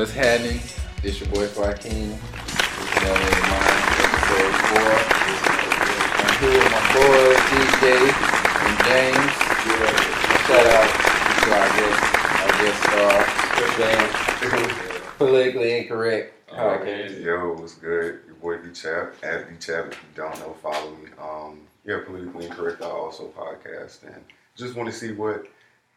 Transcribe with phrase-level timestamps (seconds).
[0.00, 0.60] What's happening?
[1.02, 2.08] This your boy Joaquin.
[2.08, 4.92] This is Melon in Mind, episode four.
[6.16, 8.08] I'm here with my boy DJ
[8.64, 9.32] and James.
[10.48, 10.88] Shout out
[11.36, 12.00] to our guest,
[12.40, 13.18] our guest star,
[13.76, 15.16] James.
[15.18, 17.22] Politically incorrect podcast.
[17.22, 18.20] Yo, what's good?
[18.24, 19.88] Your boy B Chap at B Chap.
[19.92, 21.10] If you don't know, follow me.
[21.20, 22.80] Um, yeah, politically incorrect.
[22.80, 24.24] I also podcast and
[24.56, 25.46] just want to see what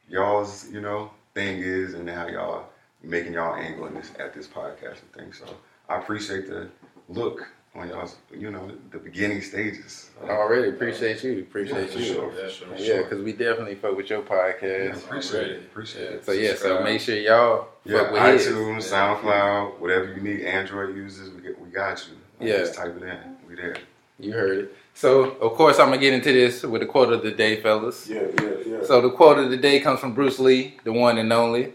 [0.10, 2.66] y'all's you know thing is and how y'all
[3.04, 5.34] making y'all angle in this at this podcast and thing.
[5.34, 5.46] So
[5.90, 6.70] I appreciate the
[7.10, 10.10] look on y'all's you know the beginning stages.
[10.24, 11.40] I Already appreciate you.
[11.40, 12.06] Appreciate for you.
[12.14, 13.04] sure, Yeah, for sure, Yeah, sure.
[13.04, 14.98] because we definitely fuck with your Yeah, podcast.
[15.06, 15.54] appreciate already.
[15.56, 15.60] it.
[15.62, 16.26] Appreciate it.
[16.26, 18.48] So yeah, so make sure y'all Yeah, fuck with his.
[18.48, 20.46] iTunes, SoundCloud, whatever you need.
[20.46, 22.48] Android users, we get, we got you.
[22.48, 22.58] Yeah.
[22.60, 23.18] just type it in.
[23.50, 23.76] We there.
[24.20, 24.76] You heard it.
[24.94, 28.08] So of course I'm gonna get into this with the quote of the day, fellas.
[28.08, 28.84] Yeah, yeah, yeah.
[28.84, 31.74] So the quote of the day comes from Bruce Lee, the one and only.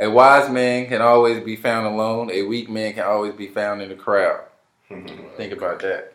[0.00, 2.30] A wise man can always be found alone.
[2.30, 4.42] A weak man can always be found in the crowd.
[4.90, 5.36] Mm-hmm.
[5.36, 6.12] Think about that.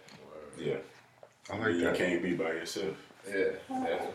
[0.57, 0.75] yeah.
[1.51, 1.95] I like you that.
[1.95, 2.95] can't be by yourself.
[3.27, 4.07] Yeah, definitely.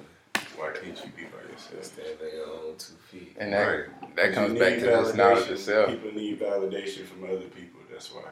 [0.57, 1.85] Why can't you be by yourself?
[1.85, 3.37] Stand on your own two feet.
[3.39, 4.17] And that Right.
[4.17, 5.51] that comes back to this knowledge validation.
[5.51, 5.91] itself.
[5.91, 7.81] People need validation from other people.
[7.91, 8.25] That's why.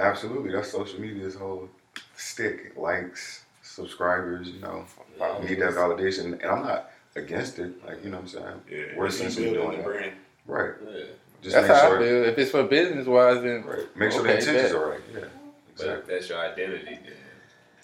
[0.00, 1.68] Absolutely, that's social media's whole
[2.16, 2.72] stick.
[2.76, 4.84] Likes, subscribers, you know,
[5.18, 5.38] Yeah.
[5.48, 6.32] need that validation.
[6.32, 7.84] And I'm not against it.
[7.86, 8.60] Like, you know what I'm saying?
[8.68, 9.84] Yeah, We're you keep essentially building doing the that.
[9.98, 10.12] brand.
[10.46, 10.72] Right.
[10.84, 11.00] Yeah,
[11.42, 12.24] Just That's make how I feel.
[12.24, 13.96] If it's for business wise, then Right.
[13.96, 15.00] Make sure Okay, the intentions are right.
[15.12, 15.20] Yeah.
[15.20, 15.28] but
[15.72, 15.94] Exactly.
[15.94, 17.12] if that's your identity, then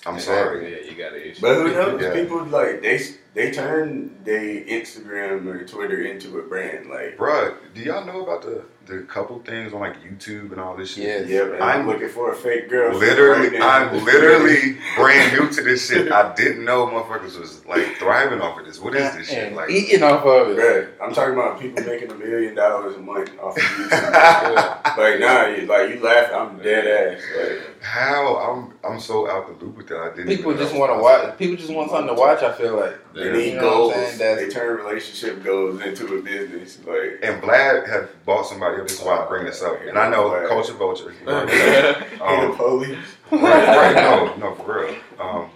[0.06, 0.60] I'm Exactly.
[0.60, 0.72] sorry.
[0.86, 1.40] yeah, you got an issue.
[1.40, 2.02] But who knows?
[2.02, 2.12] Yeah.
[2.14, 3.00] People like they
[3.34, 6.88] they turn their Instagram or Twitter into a brand.
[6.88, 10.76] Like, Bruh, do y'all know about the, the couple things on like YouTube and all
[10.76, 11.04] this shit?
[11.04, 11.28] Yes.
[11.28, 12.96] yeah, man, I'm- I'm looking for a fake girl.
[12.96, 13.62] Literally, right.
[13.92, 16.10] I'm literally brand new to this shit.
[16.10, 18.80] I didn't know motherfuckers was like thriving off of this.
[18.80, 19.48] What is this shit?
[19.48, 20.58] and Like, eating off of it.
[20.58, 24.96] Bruh, I'm talking about people making a million dollars a month off of YouTube.
[24.96, 26.86] like, nah, you, like you laugh, I'm dead
[27.18, 27.22] ass.
[27.38, 28.36] Like, how?
[28.36, 29.98] I'm I'm so out the loop with that.
[30.00, 30.28] I didn't.
[30.28, 31.38] People just want to that was watch.
[31.38, 32.42] People just want something to watch.
[32.42, 32.96] I feel like.
[33.14, 33.32] they Yeah.
[33.32, 34.12] need You know what I'm goals.
[34.14, 34.36] saying?
[34.36, 36.78] They turn relationship goals into a business.
[36.86, 38.88] Like, And Vlad have bought somebody up.
[38.88, 39.78] This is why I bring this up.
[39.86, 40.48] And I know Vlad.
[40.48, 41.14] culture vulture.
[41.20, 42.98] You know, he the um, police.
[43.30, 44.96] right, right, no, no, for real.
[45.20, 45.50] Um,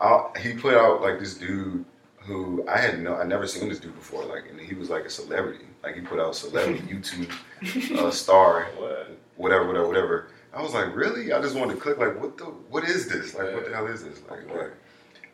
[0.00, 1.84] I, he put out like this dude
[2.18, 4.24] who I had no, I never seen this dude before.
[4.24, 5.64] Like, and he was like a celebrity.
[5.82, 9.18] Like, he put out celebrity YouTube uh, star, What?
[9.36, 10.26] whatever, whatever, whatever.
[10.54, 11.32] I was like, really?
[11.32, 11.98] I just wanted to click.
[11.98, 13.34] Like, what the, what is this?
[13.34, 14.20] Like, what the hell is this?
[14.30, 14.72] Like, like,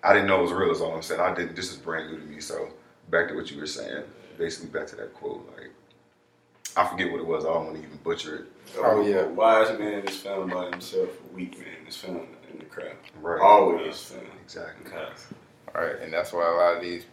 [0.04, 0.70] I didn't know it was real.
[0.70, 1.20] Is all I'm saying.
[1.20, 1.56] I didn't.
[1.56, 2.40] This is brand new to me.
[2.40, 2.68] So
[3.10, 4.04] back to what you were saying.
[4.38, 5.44] Basically, back to that quote.
[5.56, 5.67] Like,
[6.76, 7.44] I forget what it was.
[7.44, 8.44] I don't want to even butcher it.
[8.78, 9.20] Oh, yeah.
[9.20, 11.08] A wise man is found by himself.
[11.30, 12.96] A weak man is found in the crowd.
[13.20, 13.40] Right.
[13.40, 14.26] Always found.
[14.44, 14.92] Exactly.
[15.74, 17.04] All right, and that's why a lot of these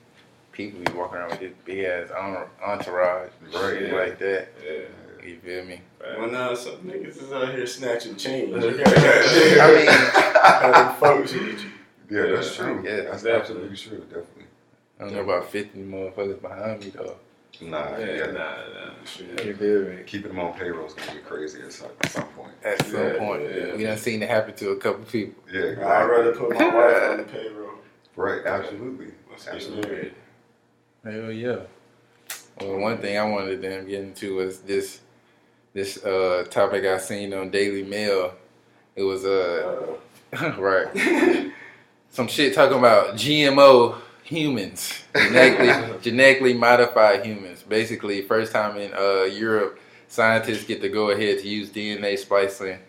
[0.52, 3.96] people be walking around with this big ass entourage, Right, shit yeah.
[3.98, 4.48] like that.
[4.66, 5.28] Yeah.
[5.28, 5.82] You feel me?
[6.18, 8.54] Well, now some niggas is out here snatching change.
[8.56, 11.72] I mean, Having folks with you.
[12.10, 12.84] Yeah, that's true.
[12.86, 13.32] Yeah, that's exactly.
[13.32, 13.98] absolutely true.
[14.00, 14.44] Definitely.
[15.00, 17.16] I don't know about fifty motherfuckers behind me though.
[17.62, 18.26] Nah, Yeah, yeah.
[18.28, 19.44] nah, nah.
[19.44, 20.04] You feel me?
[20.06, 22.52] Keeping them on payroll is gonna get crazy at some, at some point.
[22.64, 23.76] At some Yeah, point, yeah.
[23.76, 25.44] we done seen it happen to a couple people.
[25.52, 27.72] Yeah, I'd rather put my wife on the payroll.
[28.16, 29.08] Right, absolutely.
[29.52, 30.14] Absolutely.
[31.04, 31.60] Hell yeah.
[32.60, 35.02] Well, one thing I wanted to get into was this
[35.74, 38.34] this uh, topic I seen on Daily Mail.
[38.96, 39.98] It was uh
[40.42, 40.88] Uh, right
[42.10, 43.96] some shit talking about GMO
[44.26, 47.64] humans, genetically genetically modified humans.
[47.64, 52.80] Basically, first time in uh, Europe, scientists get to go ahead to use DNA splicing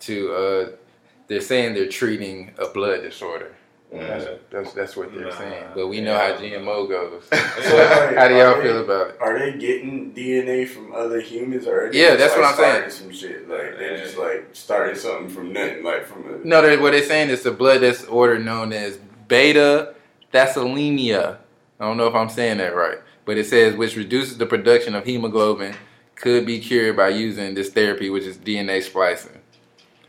[0.00, 0.32] to.
[0.34, 0.68] Uh,
[1.28, 3.54] they're saying they're treating a blood disorder.
[3.92, 5.30] That's, that's, that's what they're Nah.
[5.30, 5.64] saying.
[5.74, 7.24] But we know how GMO goes.
[7.30, 7.86] So,
[8.16, 9.16] how do y'all are feel about it?
[9.20, 12.56] Are they getting DNA from other humans, or are they Yeah, that's like, what I'm
[12.56, 12.90] saying.
[12.90, 16.44] Some shit like they're just like starting something from nothing, like from a.
[16.46, 18.98] No, what they're saying is the blood disorder known as
[19.28, 19.94] beta
[20.32, 21.38] thalassemia.
[21.78, 24.94] I don't know if I'm saying that right, but it says which reduces the production
[24.94, 25.74] of hemoglobin
[26.14, 29.38] could be cured by using this therapy, which is DNA splicing.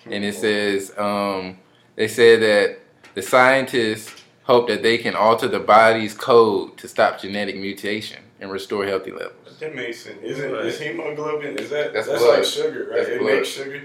[0.05, 1.57] And it says um,
[1.95, 2.79] they said that
[3.13, 4.13] the scientists
[4.43, 9.11] hope that they can alter the body's code to stop genetic mutation and restore healthy
[9.11, 9.57] levels.
[9.59, 10.17] That makes sense.
[10.23, 10.65] Isn't Right.
[10.65, 11.57] is hemoglobin?
[11.59, 12.97] Is that That's that's, like sugar, right?
[12.97, 13.33] That's it blood.
[13.35, 13.81] makes sugar.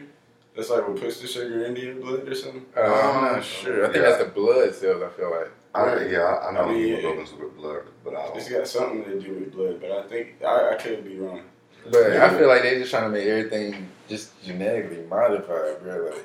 [0.56, 2.64] That's like what puts the sugar into your blood or something.
[2.74, 3.82] Uh, I'm not sure.
[3.84, 4.10] I think Yeah.
[4.10, 5.02] that's the blood cells.
[5.02, 5.50] I feel like.
[5.76, 6.96] I, yeah, I, I know I mean, yeah.
[6.96, 8.58] hemoglobin's with blood, but I It's don't.
[8.58, 11.42] got something to do with blood, but I think I, I could be wrong.
[11.90, 16.10] But I feel like they're just trying to make everything just genetically modified, bro.
[16.12, 16.24] Like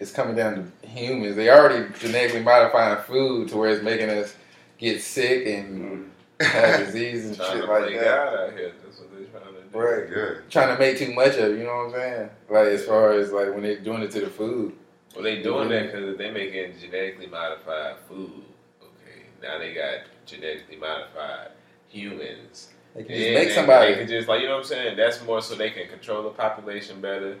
[0.00, 1.36] it's coming down to humans.
[1.36, 4.34] They already genetically modifying food to where it's making us
[4.78, 6.10] get sick and
[6.40, 6.46] Mm.
[6.46, 8.04] have disease and Trying shit to like that.
[8.04, 8.72] God out here.
[8.84, 9.78] That's what they're trying to do.
[9.78, 10.08] Right.
[10.08, 10.40] Yeah.
[10.48, 12.30] Trying to make too much of it, you know what I'm saying?
[12.48, 14.72] Like as far as like when they're doing it to the food.
[15.14, 18.44] Well, they doing that because they making genetically modified food.
[19.38, 21.50] Okay, now they got genetically modified
[21.88, 22.68] humans.
[22.94, 23.92] They can And just make somebody.
[23.92, 24.96] They can just like you know what I'm saying.
[24.96, 27.38] That's more so they can control the population better,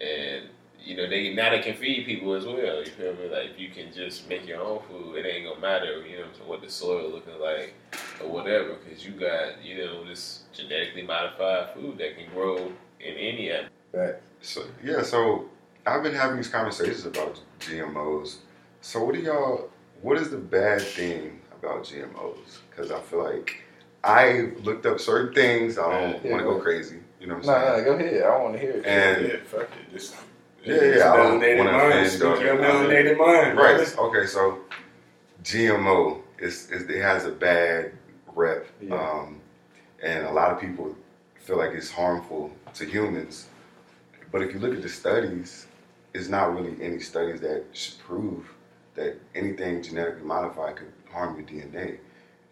[0.00, 0.48] and
[0.80, 2.56] you know they now they can feed people as well.
[2.56, 3.28] You feel me?
[3.28, 6.06] Like if you can just make your own food, it ain't gonna matter.
[6.06, 7.74] You know what I'm saying, what the soil looking like
[8.22, 13.14] or whatever, because you got you know this genetically modified food that can grow in
[13.14, 14.20] any atmosphere.
[14.40, 15.48] So yeah, so
[15.86, 18.36] I've been having these conversations about GMOs.
[18.80, 19.70] So what do y'all?
[20.02, 22.58] What is the bad thing about GMOs?
[22.70, 23.62] Because I feel like
[24.02, 25.78] I looked up certain things.
[25.78, 26.30] I don't Yeah.
[26.32, 26.98] want to go crazy.
[27.20, 27.84] You know what I'm No, saying?
[27.86, 28.22] no, no, go ahead.
[28.22, 28.84] I want to hear it.
[28.86, 29.92] And- yeah, fuck it.
[29.92, 30.14] Just,
[30.62, 31.92] Yeah, yeah, I don't wanna mind.
[31.92, 33.56] offend Speak or- your melanated mind.
[33.58, 33.98] Right.
[33.98, 34.26] Okay.
[34.26, 34.58] So
[35.42, 37.92] GMO is, is it has a bad
[38.34, 38.94] rep, Yeah.
[38.94, 39.40] um,
[40.02, 40.96] and a lot of people
[41.36, 43.46] feel like it's harmful to humans.
[44.32, 45.66] But if you look at the studies,
[46.14, 48.48] it's not really any studies that should prove
[48.94, 51.98] that anything genetically modified could harm your DNA.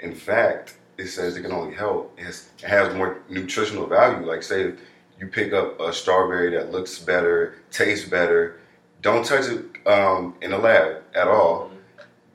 [0.00, 2.18] In fact, it says it can only help.
[2.18, 4.26] It has, it has more nutritional value.
[4.26, 4.72] Like say
[5.18, 8.60] you pick up a strawberry that looks better, tastes better.
[9.00, 11.70] Don't touch it um, in the lab at all.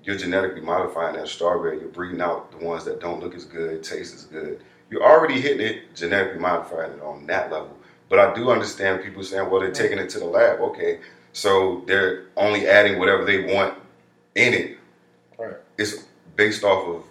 [0.03, 1.79] You're genetically modifying that strawberry.
[1.79, 4.63] You're breeding out the ones that don't look as good, taste as good.
[4.89, 7.77] You're already hitting it genetically modifying it on that level.
[8.09, 10.61] But I do understand people saying, well, they're taking it to the lab.
[10.61, 11.01] Okay,
[11.33, 13.77] so they're only adding whatever they want
[14.37, 14.77] in it.
[15.37, 15.55] Right.
[15.77, 16.05] It's
[16.35, 17.03] based off of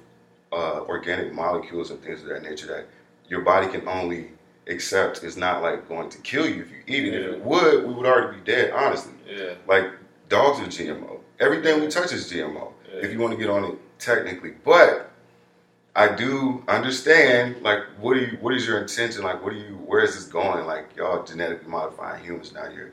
[0.52, 2.87] uh, organic molecules and things of that nature that
[3.28, 4.31] your body can only
[4.69, 5.23] accept.
[5.23, 7.14] It's not like going to kill you if you eat it.
[7.14, 9.12] If it would, we would already be dead, honestly.
[9.28, 9.55] Yeah.
[9.67, 9.90] Like
[10.28, 11.19] dogs are GMO.
[11.40, 12.73] Everything we touch is GMO.
[12.93, 13.00] Yeah.
[13.00, 15.11] If you want to get on it technically, but
[15.94, 17.62] I do understand.
[17.62, 18.38] Like, what do you?
[18.40, 19.23] What is your intention?
[19.23, 19.75] Like, what do you?
[19.87, 20.67] Where is this going?
[20.67, 22.69] Like, y'all genetically modifying humans now.
[22.69, 22.90] You're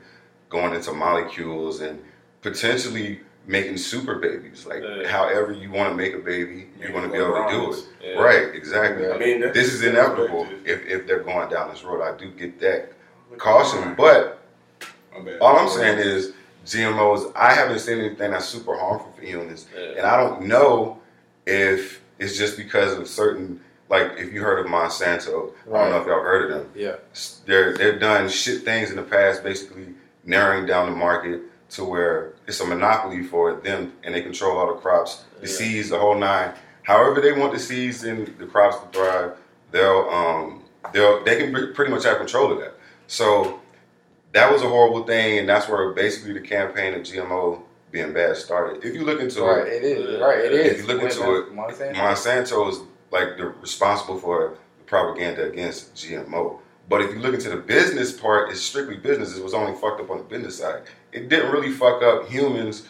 [0.48, 2.02] going into molecules and
[2.40, 4.66] potentially making super babies.
[4.66, 5.06] Like, Yeah.
[5.08, 7.84] however you want to make a baby, you're going to be able to do it.
[8.02, 8.20] Yeah.
[8.22, 8.54] Right?
[8.54, 9.10] Exactly.
[9.10, 12.02] I mean, This is inevitable if, if they're going down this road.
[12.02, 12.92] I do get that
[13.38, 14.40] caution, but
[15.40, 16.32] all I'm saying is
[16.64, 17.32] GMOs.
[17.36, 19.98] I haven't seen anything that's super harmful for humans, Yeah.
[19.98, 21.00] and I don't know
[21.46, 23.60] if it's just because of certain.
[23.90, 26.70] Like if you heard of Monsanto, I don't know if y'all heard of them.
[26.74, 26.96] Yeah.
[27.44, 29.88] They're they've done shit things in the past, basically
[30.24, 31.42] narrowing down the market
[31.72, 35.52] to where it's a monopoly for them, and they control all the crops, the Yeah.
[35.54, 36.52] seeds, the whole nine.
[36.82, 39.32] However they want the seeds and the crops to thrive,
[39.70, 40.62] they'll um
[40.92, 42.74] they'll they can pretty much have control of that.
[43.06, 43.60] So
[44.32, 47.60] that was a horrible thing, and that's where basically the campaign of GMO
[47.90, 48.84] being bad started.
[48.84, 50.20] If you look into Right, it, it is.
[50.20, 50.72] Right, it is.
[50.72, 51.94] If you look Wait, into it, Monsanto?
[51.94, 52.80] Monsanto is
[53.12, 56.58] like the responsible for the propaganda against GMO.
[56.88, 59.36] But if you look into the business part, it's strictly business.
[59.36, 60.82] It was only fucked up on the business side.
[61.12, 62.86] It didn't really fuck up humans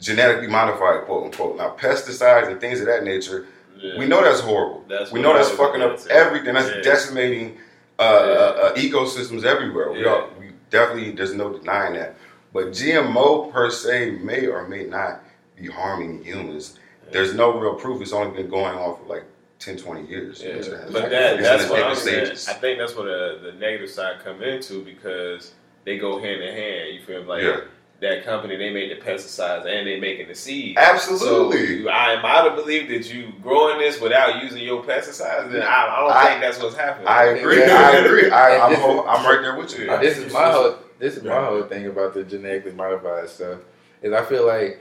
[0.00, 1.56] genetically modified, quote unquote.
[1.56, 3.98] Now pesticides and things of that nature, Yeah.
[3.98, 4.84] we know that's horrible.
[4.88, 6.10] That's we know that's fucking up say.
[6.10, 6.54] everything.
[6.54, 6.82] That's Yeah.
[6.82, 7.58] decimating
[7.96, 9.92] uh, uh, uh, ecosystems everywhere.
[9.92, 10.10] We Yeah.
[10.10, 12.16] are, we definitely there's no denying that.
[12.52, 15.22] But GMO per se may or may not
[15.56, 16.76] be harming humans.
[17.12, 18.02] There's no real proof.
[18.02, 19.22] It's only been going on for like
[19.58, 20.42] 10, 20 years.
[20.42, 20.56] Yeah,
[20.92, 22.32] but that, that's what I'm early saying.
[22.48, 25.52] I think that's where the, uh, the negative side come into because
[25.84, 26.94] they go hand in hand.
[26.94, 27.26] You feel me?
[27.28, 27.60] Like Yeah.
[28.00, 30.76] that company, they make the pesticides and they making the seed.
[30.76, 31.26] Absolutely.
[31.66, 35.50] So you, I am out of belief that you growing this without using your pesticides.
[35.52, 37.06] Then I, I don't I- think that's what's happening.
[37.08, 37.60] I agree.
[37.60, 37.90] Yeah.
[37.92, 38.30] I agree.
[38.30, 39.86] I, I'm, whole, I'm right there with you.
[39.86, 39.96] Yeah.
[39.98, 43.58] this is my whole this is my whole thing about the genetically modified stuff
[44.02, 44.80] is I feel like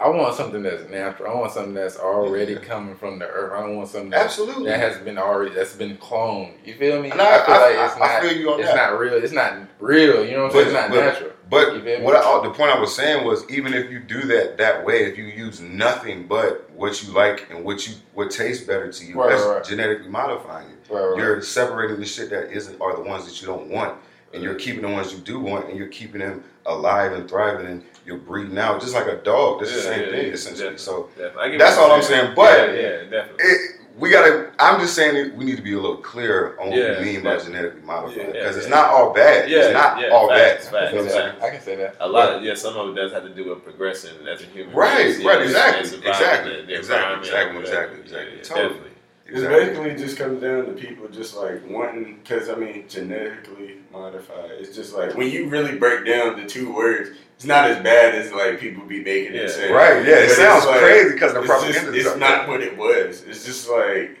[0.00, 1.30] I want something that's natural.
[1.30, 2.60] I want something that's already Yeah.
[2.60, 3.52] coming from the earth.
[3.52, 4.66] I don't want something that, Absolutely.
[4.66, 6.52] that has been already that's been cloned.
[6.64, 7.10] You feel me?
[7.10, 8.64] And I- feel I- like I- it's I not feel you on that.
[8.64, 8.90] it's that.
[8.92, 9.14] not real.
[9.14, 10.24] It's not real.
[10.24, 10.64] You know what I'm saying?
[10.66, 11.30] It's not But- natural.
[11.50, 12.04] But You feel me?
[12.04, 15.04] what I, the point I was saying was, even if you do that that way,
[15.04, 19.04] if you use nothing but what you like and what you what tastes better to
[19.04, 20.92] you, Right, that's right, genetically modifying it.
[20.92, 21.16] Right.
[21.16, 23.94] You're separating the shit that isn't are the ones that you don't want,
[24.34, 27.66] and you're keeping the ones you do want, and you're keeping them alive and thriving,
[27.66, 29.60] and you're breeding out just like a dog.
[29.60, 30.70] That's the same yeah, thing yeah, essentially.
[30.70, 30.78] definitely.
[30.78, 31.58] So Definitely.
[31.58, 33.44] That's all you're I'm saying, but- yeah, yeah, definitely.
[33.44, 34.52] it, we gotta.
[34.60, 37.04] I'm just saying that we need to be a little clear on what Yeah, we
[37.04, 38.62] mean by genetically modified because yeah.
[38.62, 39.50] it's not all bad.
[39.50, 40.72] Yeah, it's not yeah, all facts, bad.
[40.72, 41.52] facts, I can, You know say I'm that.
[41.52, 41.96] Can say that.
[42.00, 44.44] A lot of yeah, some of it does have to do with progressing as a
[44.46, 44.72] human.
[44.74, 47.60] Right, being, right, yeah, exactly, and exactly, the- the exactly, exactly, whatever.
[47.60, 48.30] exactly, exactly.
[48.30, 48.68] Yeah, yeah, Totally.
[48.68, 48.92] definitely.
[49.30, 54.52] It basically just comes down to people just like wanting, because I mean, genetically modified.
[54.52, 58.16] It's just like when you really break down the two words, it's not as bad
[58.16, 59.42] as like people be making Yeah.
[59.42, 59.70] it say.
[59.70, 61.96] Right, yeah, it But sounds like- crazy because the It's, just, propaganda.
[61.96, 62.18] it's stuff.
[62.18, 63.22] not what it was.
[63.28, 64.18] It's just like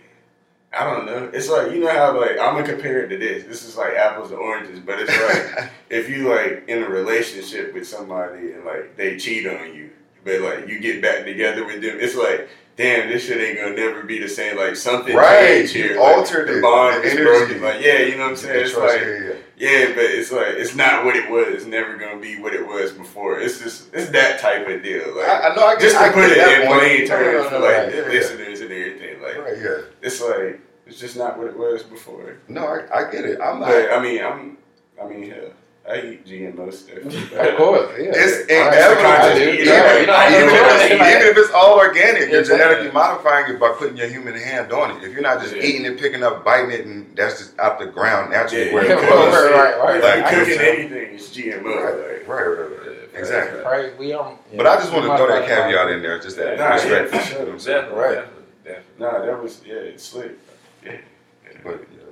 [0.72, 1.28] I don't know.
[1.32, 3.42] It's like you know how like I'm gonna compare it to this.
[3.44, 7.74] This is like apples and oranges, but it's like if you like in a relationship
[7.74, 9.90] with somebody and like they cheat on you,
[10.24, 12.48] but like you get back together with them, it's like
[12.78, 14.56] damn, this shit ain't gonna never be the same.
[14.56, 15.48] Like something Right.
[15.58, 15.92] changed here.
[15.92, 17.60] You Like, altered the bond The is broken.
[17.60, 18.64] Like yeah, you know what I'm saying?
[18.64, 19.78] It's like yeah, yeah.
[19.86, 21.48] yeah, but it's like it's not what it was.
[21.48, 23.38] It's never gonna be what it was before.
[23.40, 25.14] It's just it's that type of deal.
[25.16, 25.66] Like I, I know.
[25.66, 28.08] I get, just to I put it in plain terms for like yeah, yeah.
[28.08, 29.20] listeners and everything.
[29.20, 29.78] Like Right, yeah.
[30.00, 32.36] it's like it's just not what it was before.
[32.48, 33.38] No, I, I get it.
[33.42, 33.68] I'm not.
[33.68, 34.56] But I mean, I'm
[35.02, 35.50] I mean, hell,
[35.90, 36.98] I eat GMO stuff.
[37.48, 38.10] Of course, yeah.
[38.14, 39.06] It's inevitable.
[39.08, 39.54] I do.
[39.54, 42.42] Yeah, Yeah, you don't have to even, if it's, even if it's all organic, you're
[42.44, 42.92] genetically yeah.
[42.92, 45.04] modifying it by putting your human hand on it.
[45.04, 45.62] If you're not just Yeah.
[45.62, 48.84] eating it, picking up, biting it, and that's just out the ground naturally Yeah, where
[48.84, 49.34] it right, comes.
[49.34, 50.02] right, right, right.
[50.02, 50.78] Like, you I cooking understand.
[50.78, 51.64] anything, it's GMO.
[51.64, 52.98] Right, Like, right, right, right.
[53.14, 53.60] Exactly.
[53.62, 54.38] Right, we on.
[54.56, 57.18] But I just want to throw that caveat in there, just that Nah, yeah, for
[57.18, 57.38] sure.
[57.40, 57.80] know what I'm saying?
[57.80, 58.14] Definitely, Right.
[58.14, 59.06] definitely, definitely.
[59.06, 60.32] nah, that was yeah, it's slick.
[60.84, 60.96] Yeah.
[61.64, 62.07] But yeah, You yeah know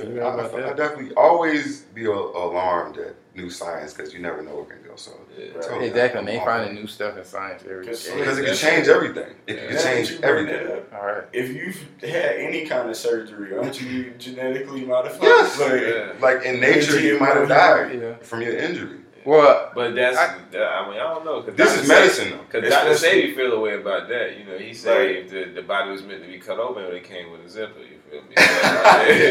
[0.00, 4.42] I, about I, I definitely always be a, alarmed at new science because you never
[4.42, 4.96] know where it can go.
[4.96, 5.52] So Yeah.
[5.60, 8.88] totally, Exactly, and they all finding new stuff in science every Cause- it can change
[8.88, 9.34] everything.
[9.46, 9.66] It Yeah.
[9.66, 10.82] can Now change you bring that everything.
[10.94, 11.24] All right.
[11.32, 15.22] If you've had any kind of surgery, aren't you genetically modified?
[15.22, 15.60] Yes.
[15.60, 16.12] Like, Yeah.
[16.20, 17.56] Like in nature, you might have Yeah.
[17.56, 18.98] died from your injury.
[19.24, 21.42] Well, But that's, I- I, mean, I don't know.
[21.42, 21.82] Cause This Dr.
[21.82, 22.44] is medicine, though.
[22.50, 22.90] Because Dr.
[22.92, 24.38] Especially- Sebi feel a way about that.
[24.38, 25.28] You know, he said Right.
[25.28, 27.80] the, the body was meant to be cut open, when it came with a zipper.
[27.80, 28.34] You feel me?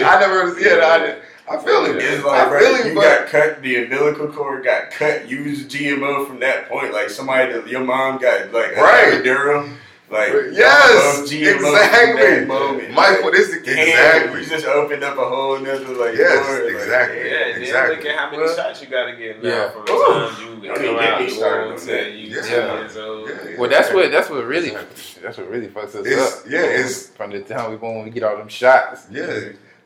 [0.03, 1.95] I never, yeah, I, I feel it.
[1.97, 5.29] It's I like, feel bro, it, you but got cut, the umbilical cord got cut,
[5.29, 6.93] use GMO from that point.
[6.93, 9.13] Like somebody, that your mom got like a Right.
[9.23, 9.73] epidural.
[10.09, 12.21] Like yes, above GMO from exactly.
[12.23, 12.91] that moment.
[12.93, 14.39] Michael, Like, this is damn, exactly.
[14.41, 17.17] You just opened up a whole nother like Yes, door, like, exactly.
[17.17, 17.95] Yeah, and then Exactly.
[17.97, 19.69] look at how many Well, shots you got to get now yeah.
[19.71, 20.29] from the Ooh.
[20.29, 22.11] time you Don't come out the started womb on till that.
[22.13, 22.41] you Yeah.
[22.41, 23.29] ten years old.
[23.29, 23.57] Yeah.
[23.59, 24.69] well, that's what that's what really
[25.21, 26.43] that's what really fucks us It's- up.
[26.49, 29.07] yeah, it's- from the time we born, we get all them shots.
[29.11, 29.25] Yeah,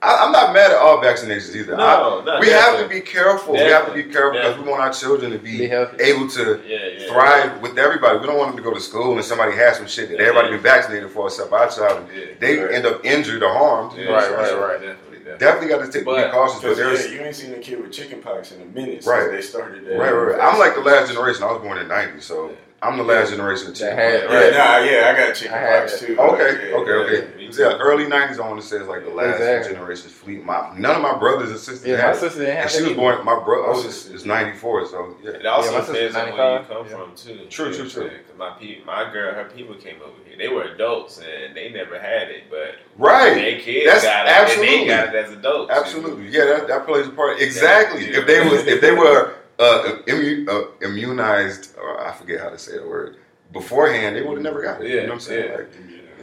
[0.03, 1.75] I, I'm not mad at all vaccinations either.
[1.77, 3.53] No, no, we have to be careful.
[3.53, 4.11] We have to be Definitely.
[4.13, 7.07] careful because we want our children to be Be able to Yeah, yeah.
[7.11, 8.17] thrive with everybody.
[8.17, 10.25] We don't want them to go to school and somebody has some shit that Yeah.
[10.27, 12.07] everybody been vaccinated for except our child.
[12.15, 12.25] Yeah.
[12.39, 12.73] They Right.
[12.73, 13.95] end up injured or harmed.
[13.95, 14.81] Yeah, Right, for right, right.
[14.81, 15.37] Definitely, definitely.
[15.37, 16.61] Definitely got to take, be But- cautious.
[16.61, 19.29] But there's yeah, you ain't seen a kid with chickenpox in a minute since Right.
[19.31, 19.97] they started that.
[19.99, 20.41] right, right, right.
[20.41, 21.43] I'm like the last generation.
[21.43, 22.49] I was born in '90, so
[22.83, 23.97] I'm the last generation of That chicken.
[23.97, 24.53] had- Yeah, Right.
[24.53, 26.17] nah, yeah, I got I had chickenpox too.
[26.19, 27.27] Okay, yeah, okay, okay.
[27.37, 28.39] yeah, me Yeah, early '90s.
[28.39, 29.73] I want to say it's like the last Exactly.
[29.75, 30.43] generation's fleet.
[30.43, 32.15] My none of my brothers and sisters Yeah, had my it.
[32.19, 33.23] sister didn't have And she was born.
[33.23, 35.31] My bro oldest is '94, so yeah.
[35.31, 36.95] It also Yeah, my sister's depends on where you come Yeah.
[36.97, 37.45] from too.
[37.51, 37.83] True, true, true.
[37.83, 38.23] what I'm saying?
[38.25, 40.37] 'Cause my pe- my girl, her people came over here.
[40.39, 43.35] They were adults and they never had it, but Right.
[43.35, 44.77] their kids That's got it absolutely.
[44.79, 45.69] and they got it as adults.
[45.69, 45.81] you know?
[45.81, 47.39] Absolutely, yeah, that, that plays a part.
[47.41, 48.09] Exactly.
[48.09, 48.19] Yeah.
[48.21, 52.57] If they was, if they were uh, immu- uh, immunized, or I forget how to
[52.57, 53.17] say the word
[53.53, 54.89] beforehand, they would have never got it.
[54.89, 55.49] you Yeah, know what I'm saying?
[55.51, 55.57] yeah.
[55.57, 55.69] Like,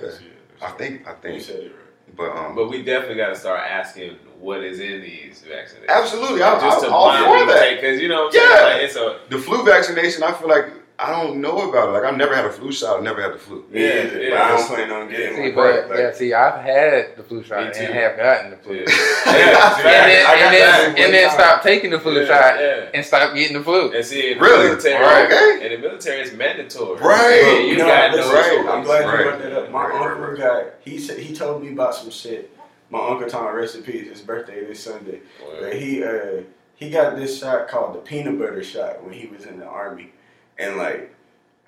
[0.02, 2.16] Yeah, I think, I You think, said it right.
[2.16, 5.88] but um, But we definitely got to start asking what is in these vaccinations.
[5.88, 7.74] absolutely, I'm, Just I'm to all for that.
[7.76, 8.56] because you know what I'm Yeah.
[8.56, 8.72] saying?
[8.74, 10.66] Like, it's a The flu vaccination, I feel like
[11.00, 11.92] I don't know about it.
[11.92, 12.96] Like I've never had a flu shot.
[12.96, 13.64] I've never had the flu.
[13.70, 14.30] Yeah, Yeah, yeah, yeah.
[14.30, 15.54] but I don't plan on getting See, one.
[15.54, 17.92] but Like, yeah, see, I've had the flu shot Me and too.
[17.92, 18.74] have gotten the flu.
[18.74, 18.84] yeah.
[19.28, 21.38] And yeah, then, and then, that and then time.
[21.38, 22.88] stop taking the flu Yeah, shot yeah.
[22.94, 23.92] and stop getting the flu.
[23.92, 24.64] And see, in Really?
[24.70, 25.26] military, Right.
[25.32, 25.66] Okay.
[25.66, 26.98] in the military, is mandatory.
[27.00, 27.42] Right.
[27.44, 28.76] Yeah, you No, got listen, no right.
[28.78, 29.18] I'm glad Right.
[29.18, 29.70] you brought that up.
[29.70, 30.36] My Right, right, uncle right.
[30.38, 32.50] got he said he told me about some shit.
[32.90, 34.08] My uncle Tom, rest in peace.
[34.08, 35.20] His birthday this Sunday.
[35.60, 36.42] But he uh
[36.74, 40.12] he got this shot called the peanut butter shot when he was in the army,
[40.58, 41.14] and like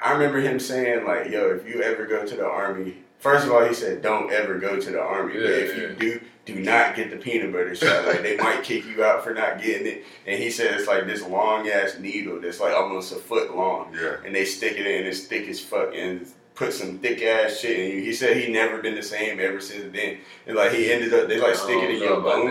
[0.02, 3.52] I remember him saying like, "Yo, if you ever go to the army." First of
[3.52, 5.82] all, he said, "Don't ever go to the army." but Yeah, if yeah.
[5.88, 8.06] you do, do not get the peanut butter shot.
[8.06, 10.04] Like they might kick you out for not getting it.
[10.26, 13.94] And he said it's like this long ass needle that's like almost a foot long
[13.94, 14.16] Yeah.
[14.25, 15.06] and they stick it in.
[15.06, 18.02] It's thick as fuck and put some thick ass shit in you.
[18.02, 20.16] He said he never been the same ever since then.
[20.47, 22.50] And like he ended up, they like stick it in your bone,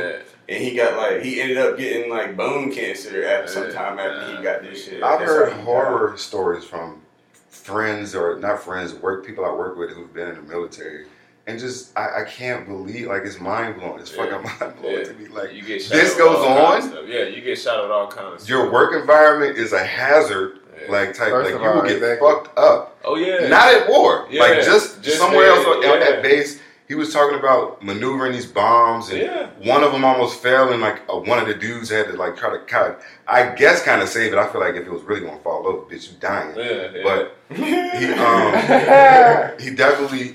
[0.49, 4.35] and he got like he ended up getting like bone cancer after some time after
[4.35, 5.03] he got this shit.
[5.03, 7.01] I've That's heard he horror stories from
[7.49, 11.05] friends or not friends, work people I work with who've been in the military,
[11.47, 13.99] and just I, I can't believe like it's mind blowing.
[13.99, 15.03] It's fucking mind blowing Yeah.
[15.03, 15.27] to me.
[15.27, 16.91] Like you get this goes all kinds on?
[16.91, 17.05] of stuff.
[17.07, 18.73] Yeah, you get shot at all kinds of your stuff.
[18.73, 20.59] work environment is a hazard.
[20.85, 20.91] Yeah.
[20.93, 22.27] Like type, First like you will get exactly.
[22.29, 22.97] fucked up.
[23.03, 23.49] Oh yeah.
[23.49, 26.07] Not at war, Yeah, like just, just somewhere there, else on- yeah.
[26.07, 26.61] at base.
[26.89, 29.49] He was talking about maneuvering these bombs, and Yeah.
[29.59, 32.35] one of them almost fell, and like uh, one of the dudes had to like
[32.35, 34.39] try to kind of, I guess, kind of save it.
[34.39, 36.55] I feel like if it was really gonna fall over, bitch, you dying.
[36.57, 37.03] Yeah, yeah.
[37.03, 40.33] But he, um, he definitely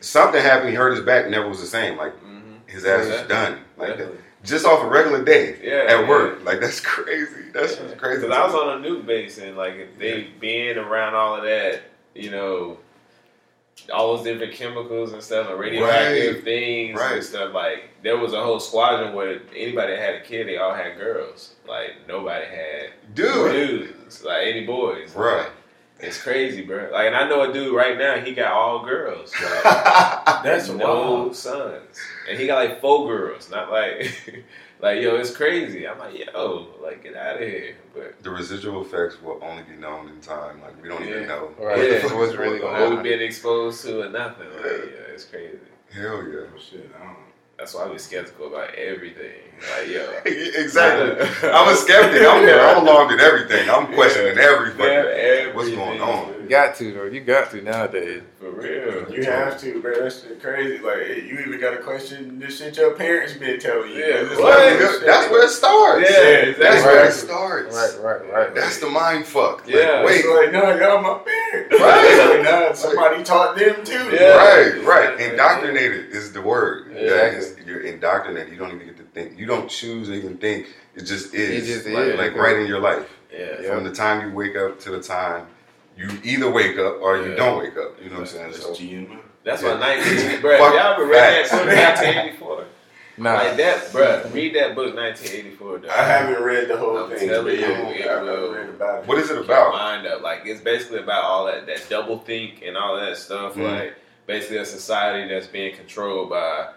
[0.00, 0.70] something happened.
[0.70, 1.98] He hurt his back, never was the same.
[1.98, 2.60] Like Mhm.
[2.66, 4.08] his ass was done, like that.
[4.42, 6.08] Just off a regular day Yeah, at yeah.
[6.08, 6.42] work.
[6.46, 7.50] Like that's crazy.
[7.52, 8.22] That's just crazy.
[8.22, 11.42] Because I was on a nuke base and like if they being around all of
[11.42, 11.82] that,
[12.14, 12.78] you know,
[13.92, 16.44] all those different chemicals and stuff, and radioactive Right.
[16.44, 17.14] things Right.
[17.16, 17.52] and stuff.
[17.54, 20.96] Like there was a whole squadron where anybody that had a kid, they all had
[20.98, 21.54] girls.
[21.68, 23.52] Like nobody had Dude.
[23.52, 25.14] dudes, like any boys.
[25.14, 25.48] Right.
[26.02, 26.88] It's crazy, bro.
[26.90, 28.18] Like, and I know a dude right now.
[28.20, 29.34] He got all girls.
[29.42, 29.62] Like,
[30.42, 31.36] That's no wild.
[31.36, 33.50] sons, and he got like four girls.
[33.50, 34.06] Not like,
[34.82, 35.86] like yo, it's crazy.
[35.86, 37.76] I'm like, yo, like get out of here.
[37.94, 40.60] But the residual effects will only be known in time.
[40.62, 41.50] Like we don't even know.
[41.58, 41.76] Right.
[41.78, 41.98] what Yeah.
[42.00, 42.94] fuck What's really going going what on?
[42.94, 44.48] we've been exposed to or nothing.
[44.56, 44.70] Like, Yeah.
[44.72, 45.58] yeah, it's crazy.
[45.92, 46.40] Hell yeah.
[46.54, 47.16] Oh, shit, I don't.
[47.58, 49.34] That's why we skeptical about everything.
[49.76, 51.26] Like, yo, exactly.
[51.50, 52.22] I'm a skeptic.
[52.22, 53.68] I'm I'm alarmed at everything.
[53.68, 55.54] I'm questioning every fucking Man, thing.
[55.54, 56.39] What's going on?
[56.50, 57.04] You got to though.
[57.04, 58.22] You got to nowadays.
[58.40, 59.08] For real.
[59.14, 60.00] You have to, bro.
[60.00, 60.78] That's crazy.
[60.82, 63.98] Like, you even got to question the shit your parents been telling you.
[63.98, 64.58] Yeah, It's what?
[64.58, 66.10] like, That's, that's where it starts.
[66.10, 67.76] Yeah, That's where it starts.
[67.76, 68.54] Right, right, right.
[68.56, 69.64] That's the mind fuck.
[69.64, 70.04] Like, Yeah.
[70.04, 70.24] wait.
[70.24, 71.80] It's like, no, y'all my parents.
[71.80, 72.34] Right.
[72.34, 74.10] Like, nah, somebody taught them too.
[74.10, 74.34] Yeah.
[74.34, 75.20] Right, right.
[75.20, 76.90] Indoctrinated is the word.
[76.92, 77.10] Yeah.
[77.10, 78.52] That is, you're indoctrinated.
[78.52, 79.38] You don't even get to think.
[79.38, 80.66] You don't choose to even think.
[80.96, 81.68] It just is.
[81.68, 82.18] It just like, is.
[82.18, 83.08] like right in your life.
[83.32, 83.54] Yeah.
[83.62, 83.72] Yeah.
[83.72, 85.46] From the time you wake up to the time
[86.00, 87.36] you either wake up or you Yeah.
[87.36, 87.98] don't wake up.
[88.02, 88.50] You know what I'm saying?
[88.52, 89.18] That's So, GMO.
[89.44, 89.74] That's Yeah.
[89.74, 90.58] why 19, bro.
[90.58, 92.64] Fuck Y'all ever read that book, 1984?
[93.18, 93.34] Nah.
[93.34, 94.22] Like that, bro.
[94.32, 95.78] Read that book, 1984.
[95.80, 95.90] Dog.
[95.90, 97.28] I haven't read the whole I'm thing.
[97.28, 99.06] telling you, it haven't will- read about it.
[99.06, 99.72] what is it Keep about?
[99.72, 103.56] Mind up, like it's basically about all that that double think and all that stuff.
[103.56, 103.70] Mhm.
[103.78, 103.94] Like
[104.26, 106.68] basically a society that's being controlled by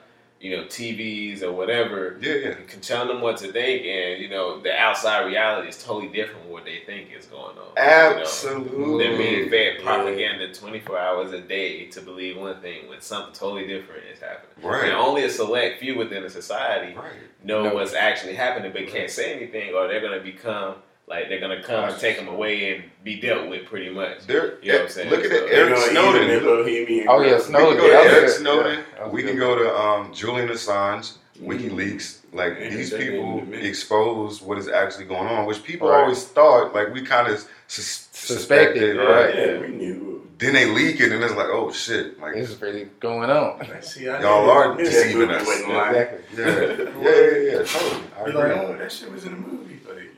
[0.44, 2.18] you know TVs or whatever.
[2.22, 2.50] Yeah, yeah.
[2.60, 6.10] You can tell them what to think, and you know the outside reality is totally
[6.12, 7.64] different from what they think is going on.
[7.78, 8.22] You know?
[8.22, 9.08] Absolutely.
[9.08, 9.84] They're being fed Yeah.
[9.84, 14.52] propaganda 24 hours a day to believe one thing when something totally different is happening.
[14.62, 14.84] Right.
[14.90, 17.14] And only a select few within a society Right.
[17.42, 17.74] know No.
[17.76, 20.76] what's actually happening but can't say anything, or they're going to become
[21.07, 24.25] like they're going to come and take them away and be dealt with pretty much.
[24.25, 25.10] There, You know what I'm saying?
[25.10, 26.27] Look at So- it, Eric gonna Snowden.
[26.27, 27.75] them in Oh, yeah, Snowden.
[27.75, 28.29] We can go to that Eric.
[28.29, 28.74] Snowden.
[28.79, 29.29] Yeah, that was we good.
[29.31, 31.18] can go to um, Julian Assange.
[31.42, 32.20] WikiLeaks.
[32.31, 36.01] Like Yeah, these people expose what is actually going on, which people Right.
[36.01, 38.98] always thought like we kind of sus- Suspected, suspected.
[38.98, 39.35] right.
[39.35, 40.27] Yeah, we knew.
[40.37, 42.20] Then they leak it, and it's like, oh shit!
[42.20, 43.61] Like This is really going on.
[43.61, 45.46] I see, I Y'all knew- are I deceiving movie us.
[45.48, 45.72] wasn't.
[45.72, 46.20] Exactly.
[46.37, 48.03] yeah, yeah, yeah, yeah, totally.
[48.18, 48.33] I Be agree.
[48.42, 49.73] like, oh, that shit was in a movie.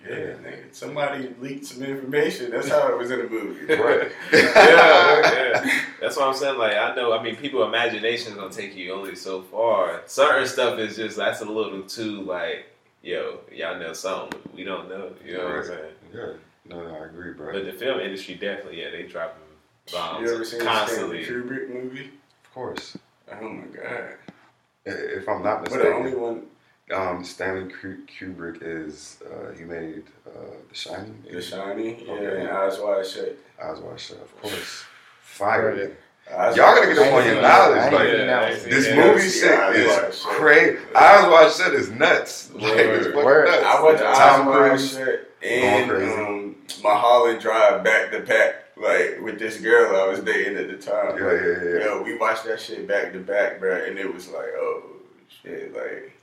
[0.09, 2.51] Like, yeah, nigga, somebody leaked some information.
[2.51, 3.73] That's how it was in the movie.
[3.75, 4.11] Right.
[4.31, 5.21] yeah,
[5.63, 5.81] yeah.
[6.01, 6.57] That's what I'm saying.
[6.57, 10.01] Like I know, I mean, people imagination is gonna take you only so far.
[10.05, 12.65] Certain stuff is just that's a little too like,
[13.01, 15.11] yo, y'all know something we don't know.
[15.25, 15.93] You know what I'm saying?
[16.13, 16.33] Yeah,
[16.65, 17.51] no, no, I agree, bro.
[17.53, 19.41] But the film industry definitely, yeah, they dropping
[19.91, 21.23] bombs You ever seen the constantly.
[21.23, 22.11] Stanley Kubrick movie?
[22.45, 22.97] Of course,
[23.31, 24.15] Oh my god!
[24.85, 25.83] If I'm not mistaken.
[25.85, 26.43] But the only one,
[26.93, 30.31] um, Stanley Kubrick is uh, he made uh,
[30.69, 31.23] The Shining.
[31.31, 32.39] The Shining, yeah, Okay.
[32.41, 33.37] and Eyes Wide Shut.
[33.63, 34.85] Eyes Wide Shut, of course.
[35.21, 35.73] Fire.
[35.75, 36.55] Right.
[36.55, 37.93] Y'all gotta get up on your knowledge.
[37.93, 38.29] Like, that.
[38.29, 38.95] I ain't seen This that.
[38.97, 40.77] movie Yeah, shit is crazy.
[40.95, 42.51] Eyes Wide Shut is nuts.
[42.55, 43.63] Like, it's fucking nuts.
[43.63, 49.19] I watched Tom Eyes Wide Shut and Going um, Mulholland Drive back to back, like
[49.21, 51.17] with this girl I was dating at the time.
[51.17, 51.85] Yeah, yeah, yeah.
[51.85, 54.83] Yo, we watched that shit back to back, bro, and it was like, oh
[55.43, 56.14] shit, like,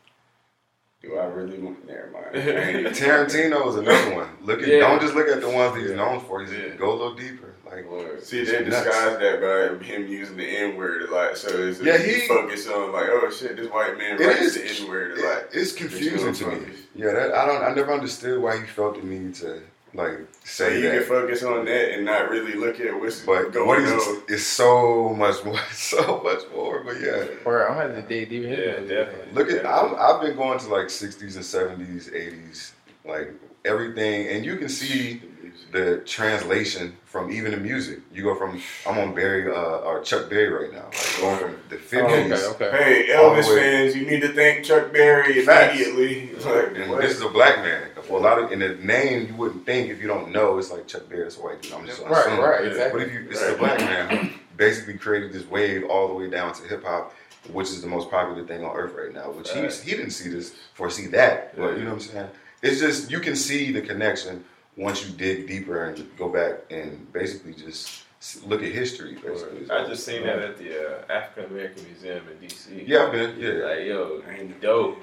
[1.03, 1.87] do I really want?
[1.87, 2.27] Never mind.
[2.35, 4.29] I ain't Tarantino is another one.
[4.43, 4.81] Look at Yeah.
[4.81, 6.41] don't just look at the ones that he's known for.
[6.41, 6.69] He's Yeah.
[6.77, 7.49] go a little deeper.
[7.67, 8.23] Like Word.
[8.23, 8.85] See, they Nuts.
[8.85, 9.41] disguised that
[9.81, 11.38] by him using the N word a lot.
[11.38, 14.41] So it's Yeah, he he- focus on like, oh shit, this white man It writes
[14.43, 15.43] is- the N word a lot.
[15.53, 16.67] it's confusing to me.
[16.95, 17.62] Yeah, that I don't.
[17.65, 19.62] I never understood why he felt the need to
[19.94, 23.52] like So say you can focus on that and not really look at what's But
[23.52, 24.22] going what on.
[24.28, 26.83] It's so much more, so much more.
[26.85, 29.33] But yeah, Or I'm gonna have to dig deep Yeah, definitely.
[29.35, 32.72] look at I'm, I've been going to like 60s and 70s, 80s,
[33.05, 33.33] like
[33.64, 35.22] everything, and you can see
[35.70, 38.00] the translation from even the music.
[38.12, 39.55] You go from I'm on Barry uh,
[39.88, 42.02] or Chuck Berry right now, like going from the 50s.
[42.02, 42.85] Oh, okay, okay.
[43.07, 45.74] Hey, Elvis fans, you need to thank Chuck Berry Facts.
[45.81, 46.31] immediately.
[46.44, 47.00] Like, And what?
[47.02, 47.88] this is a black man.
[48.05, 50.59] For a lot of in the name, you wouldn't think if you don't know.
[50.59, 51.73] It's like Chuck Berry, it's a white dude.
[51.73, 52.41] I'm just Right, assuming.
[52.41, 53.01] right, exactly.
[53.01, 56.29] But if you, this is a black man basically created this wave all the way
[56.29, 57.15] down to hip hop,
[57.53, 59.31] which is the most popular thing on earth right now.
[59.31, 59.73] Which Right.
[59.73, 61.77] he he didn't see this, foresee that, but Yeah.
[61.79, 62.29] you know what I'm saying.
[62.62, 64.45] It's just you can see the connection
[64.77, 68.02] once you dig deeper and go back and basically just
[68.47, 69.15] look at history.
[69.15, 72.87] Basically, I just seen that at the uh, African American Museum in DC.
[72.87, 73.39] Yeah, I've been.
[73.39, 74.99] Yeah, Like yo, ain't- dope.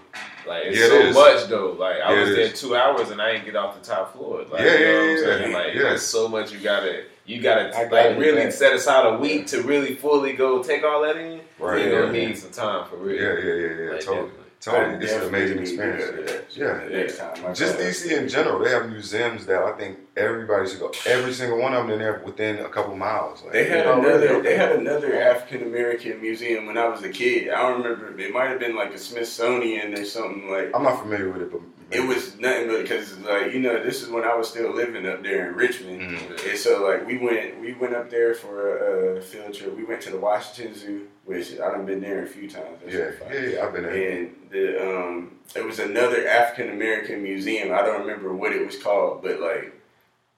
[0.47, 1.15] Like it's Yeah, it so is.
[1.15, 1.71] much though.
[1.77, 4.43] Like I Yeah, was there two hours and I didn't get off the top floor.
[4.49, 5.53] Like Yeah, you know yeah, what I'm yeah, saying?
[5.53, 5.81] Like Yeah.
[5.83, 8.49] there's so much you gotta you gotta I got like it, really yeah.
[8.49, 11.41] set aside a week to really fully go take all that in.
[11.59, 11.99] Right, You're yeah.
[12.07, 13.21] gonna need some time for real.
[13.21, 13.91] yeah, yeah, yeah, yeah.
[13.91, 14.31] Like, totally.
[14.67, 16.57] I it's an amazing need to go experience.
[16.57, 16.87] Yeah.
[16.89, 17.55] Next time.
[17.55, 17.77] Just.
[17.77, 20.91] DC in general, they have museums that I think everybody should go.
[21.05, 23.41] Every single one of them in there within a couple miles.
[23.43, 24.41] Like, They had Oh, another.
[24.41, 27.49] They had another African American museum when I was a kid.
[27.49, 28.19] I don't remember.
[28.19, 30.71] It might have been like a Smithsonian or something like.
[30.75, 34.03] I'm not familiar with it, but It was nothing but because like you know this
[34.03, 36.49] is when I was still living up there in Richmond, Mhm.
[36.49, 39.75] and so like we went we went up there for a, field trip.
[39.75, 42.77] We went to the Washington Zoo, which I done been there a few times.
[42.87, 44.11] Yeah, yeah, yeah, I've been there.
[44.11, 47.73] And the um, there was another African American museum.
[47.73, 49.73] I don't remember what it was called, but like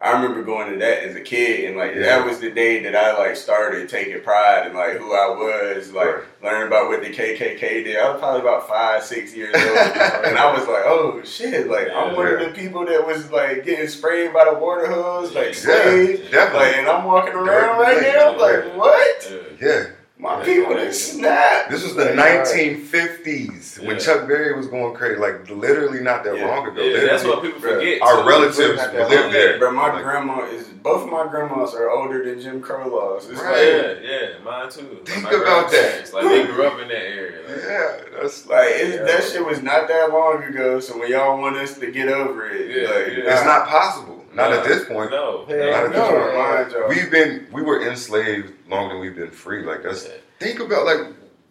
[0.03, 2.01] I remember going to that as a kid, and like Yeah.
[2.01, 5.91] that was the day that I like started taking pride in like who I was,
[5.93, 6.23] like Right.
[6.41, 7.97] learning about what the KKK did.
[7.97, 9.63] I was probably about five, six years old,
[10.25, 13.63] and I was like, oh shit, like I'm one of the people that was like
[13.63, 16.31] getting sprayed by the water hose, like Yeah, definitely.
[16.59, 18.75] Like, and I'm walking around right now, like, yeah.
[18.77, 19.33] what?
[19.61, 19.83] Yeah.
[20.21, 20.43] Yeah, My Yeah.
[20.45, 21.69] people done snapped.
[21.71, 24.01] this was the Like, 1950s when Yeah.
[24.01, 25.15] Chuck Berry was going crazy.
[25.19, 26.47] Like literally not that Yeah.
[26.47, 26.81] long ago.
[26.81, 27.75] Yeah, that's what people Bruh.
[27.77, 28.01] forget.
[28.01, 28.27] our too.
[28.29, 29.59] relatives Not that there.
[29.59, 33.29] But my Like, grandma is both of my grandmas are older than Jim Crow laws.
[33.29, 33.67] It's Right.
[33.67, 34.99] Yeah, yeah, mine too.
[35.05, 35.81] Think my about that.
[35.81, 37.37] grandparents, Like they grew up in that area.
[37.47, 40.79] Like, yeah, that's like like it, that shit was not that long ago.
[40.79, 43.33] So when y'all want us to get over it, Yeah, like yeah.
[43.33, 44.20] it's not possible.
[44.33, 45.11] Not at this point.
[45.11, 46.09] No, Hell Not at this no.
[46.09, 46.75] point.
[46.77, 46.89] remind.
[46.89, 49.63] We've been we were enslaved longer than we've been free.
[49.65, 50.13] Like that's Yeah.
[50.39, 50.99] think about like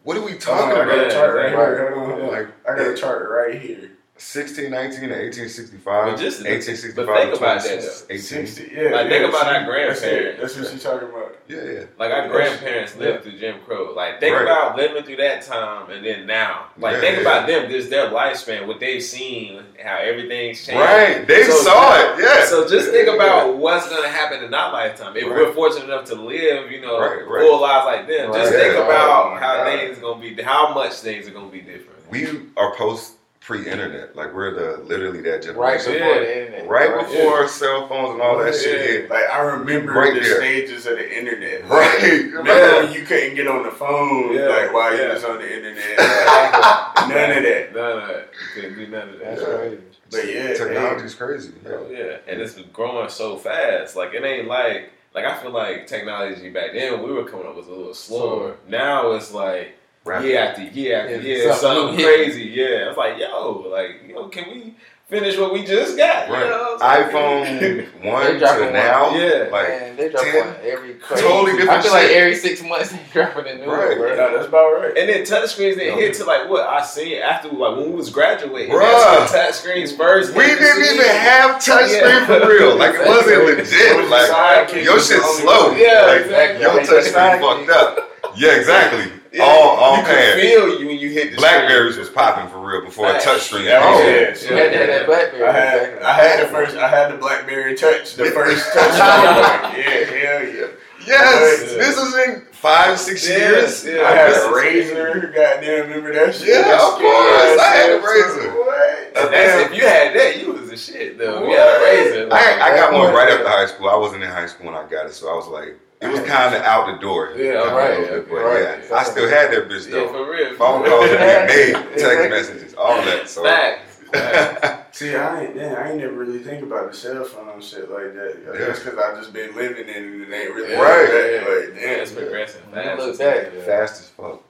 [0.02, 1.06] what are we oh, Hold talking on, I got about?
[1.06, 1.68] a chart right Right.
[1.68, 1.94] here.
[1.94, 2.36] Hold on, hold on.
[2.38, 3.90] Like I got a chart right here.
[4.20, 5.80] 1619 to 1865,
[6.12, 8.20] But just- 1865 but think about that, 18.
[8.20, 8.70] Sixty.
[8.74, 8.82] Yeah.
[8.90, 10.00] Like, yeah, think about she- our grandparents.
[10.02, 10.38] That's.
[10.40, 11.36] That's what she's talking about.
[11.48, 11.84] Yeah, yeah.
[11.98, 13.92] Like our grandparents lived through Jim Crow.
[13.96, 14.42] Like think Right.
[14.42, 16.66] about living through that time and then now.
[16.78, 17.22] Like Yeah, think yeah.
[17.22, 20.80] about them, just their lifespan, what they've seen, how everything's changed.
[20.80, 21.26] Right.
[21.26, 22.22] They So saw it.
[22.22, 22.44] Yeah.
[22.44, 23.14] So just think Yeah.
[23.14, 25.16] about what's gonna happen in our lifetime.
[25.16, 25.32] If Right.
[25.32, 27.42] we're fortunate enough to live, you know, Right, right.
[27.42, 28.60] full lives like them, just Right.
[28.60, 29.66] think about Oh how God.
[29.78, 31.96] things gonna be how much things are gonna be different.
[32.10, 34.14] we are post pre-internet.
[34.14, 35.56] Like we're the literally that generation.
[35.56, 36.06] Right generation.
[36.08, 36.28] before Yeah.
[36.34, 36.68] the internet.
[36.68, 38.60] Right before cell phones and all that Yeah.
[38.60, 39.10] shit hit.
[39.10, 40.36] Like I remember Right the there.
[40.36, 41.64] stages of the internet.
[41.68, 42.02] Right.
[42.02, 42.82] Remember Yeah.
[42.84, 44.48] when you couldn't get on the phone Yeah.
[44.48, 45.98] like while you was on the internet?
[45.98, 47.74] Like, none of that.
[47.74, 48.28] None of that.
[48.32, 49.36] You couldn't do none of that.
[49.36, 49.78] That's crazy.
[50.10, 51.52] But yeah, Technology's crazy.
[51.64, 51.72] Yeah.
[51.72, 53.96] Oh yeah, and it's growing so fast.
[53.96, 57.56] Like it ain't like like I feel like technology back then we were coming up
[57.56, 58.20] was a little slower.
[58.38, 58.56] Slower.
[58.68, 60.26] Now it's like Rapid.
[60.28, 62.44] year after year after It's year, something something crazy.
[62.44, 64.74] Yeah, it's like yo, like yo, can we
[65.08, 66.28] finish what we just got?
[66.28, 68.72] You know what I'm iPhone one dropping to one.
[68.72, 69.14] now.
[69.14, 69.48] Yeah.
[69.52, 71.22] Like Man, they drop 10 every crazy.
[71.22, 73.88] totally different I feel like every six months they dropping a new Right.
[73.90, 74.16] one, bro.
[74.16, 74.96] No, that's about right.
[74.96, 76.00] And then touchscreens didn't No.
[76.00, 78.72] hit to like what I seen after like when we was graduating.
[78.72, 79.28] Bruh.
[79.28, 80.32] That's when touchscreens first.
[80.34, 80.94] we didn't scene.
[80.94, 82.26] even have touchscreen Yeah.
[82.26, 82.76] for real.
[82.78, 83.96] Like it wasn't It legit.
[84.00, 85.72] was Like sidekick your was shit's slow.
[85.72, 86.60] Yeah, Like, exactly.
[86.62, 88.10] Your Like, touchscreen fucked up.
[88.36, 89.12] Yeah, exactly.
[89.32, 89.44] Yeah.
[89.44, 90.34] All all you pan.
[90.34, 92.06] could feel you when you hit the Blackberries screen.
[92.06, 93.26] was popping for real before a Facts.
[93.48, 93.64] touchscreen.
[93.66, 94.50] That was Oh, it.
[94.50, 95.44] You had to have that BlackBerry.
[95.46, 98.98] I had I had the first I had the BlackBerry Touch, the first touch.
[98.98, 100.66] yeah, hell yeah.
[101.06, 101.78] Yes, Yeah.
[101.78, 103.84] this was in five, six Yeah, years.
[103.86, 104.02] yeah.
[104.02, 105.34] I had This a is- Razr.
[105.34, 106.48] Goddamn, remember that shit?
[106.48, 107.40] Yeah, of course.
[107.40, 108.52] ass I had a Razr.
[108.58, 108.98] What?
[109.16, 111.48] And that's, if you had that, you was the shit though.
[111.48, 111.78] You had a
[112.26, 112.32] Razr.
[112.32, 113.88] I, I got one right after high school.
[113.88, 116.20] I wasn't in high school when I got it, so I was like, it was
[116.20, 117.32] kind of out the door.
[117.36, 118.80] Yeah, right, bit, but right.
[118.88, 120.04] yeah, I still had that bitch though.
[120.06, 120.54] yeah, for real.
[120.56, 121.12] Phone calls real.
[121.12, 123.28] were being made, text messages, all that.
[123.28, 123.96] So Facts.
[124.12, 124.98] Facts.
[124.98, 127.90] See, I ain't, yeah, I ain't never really think about the cell phone and shit
[127.90, 128.36] like that.
[128.48, 128.66] I Yeah.
[128.66, 131.06] guess because I just been living in it and it ain't really Right.
[131.06, 132.00] that, Like, Yeah, damn.
[132.00, 133.00] it's progressing When you fast.
[133.06, 134.42] look back, fast as fuck.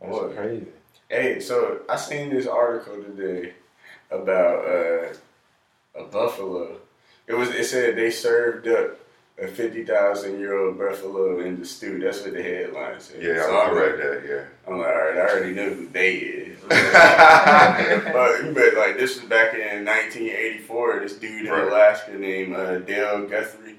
[0.00, 0.34] That's Boy.
[0.34, 0.66] crazy.
[1.08, 3.52] Hey, so I seen this article today
[4.10, 5.06] about uh,
[5.94, 6.76] a buffalo.
[7.26, 8.98] It was it said they served up
[9.40, 11.98] a fifty thousand year old buffalo in the stew.
[12.00, 13.22] That's what the headline said.
[13.22, 14.24] Yeah, so I I'm read that.
[14.28, 14.44] Yeah.
[14.66, 16.58] I'm like, all right, I already know who they is.
[16.68, 21.00] but, but like this was back in 1984.
[21.00, 21.64] This dude in Right.
[21.68, 23.76] Alaska named uh, Dale Guthrie.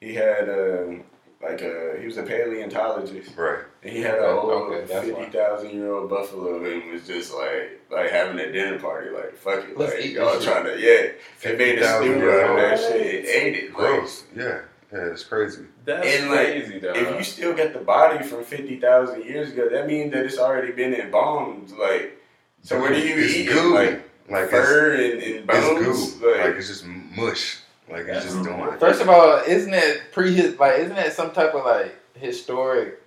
[0.00, 1.04] He had um,
[1.42, 3.36] like a he was a paleontologist.
[3.36, 3.60] Right.
[3.82, 7.32] And he had a Okay, old okay, fifty thousand year old buffalo and was just
[7.32, 10.52] like like having a dinner party, like fuck it, Let's like eat y'all this shit.
[10.52, 11.12] trying to yeah.
[11.42, 12.92] They made a 50,000 stew years out of that old.
[12.92, 13.64] shit and ate it.
[13.68, 14.24] Like, Gross.
[14.36, 14.60] Yeah.
[14.92, 14.98] Yeah.
[15.06, 15.64] It's crazy.
[15.84, 16.94] That's And, like, crazy though.
[16.94, 20.38] if you still get the body from fifty thousand years ago, that means that it's
[20.38, 21.72] already been embalmed.
[21.72, 22.18] Like,
[22.62, 23.52] so what do you it's eat it?
[23.52, 23.74] goo.
[23.74, 26.12] Like Like it's, fur and, and it's bones?
[26.14, 26.30] goo.
[26.32, 27.58] Like, Like it's just mush.
[27.90, 28.78] Like it's just doing.
[28.78, 33.00] First of all, isn't that pre like isn't that some type of like historic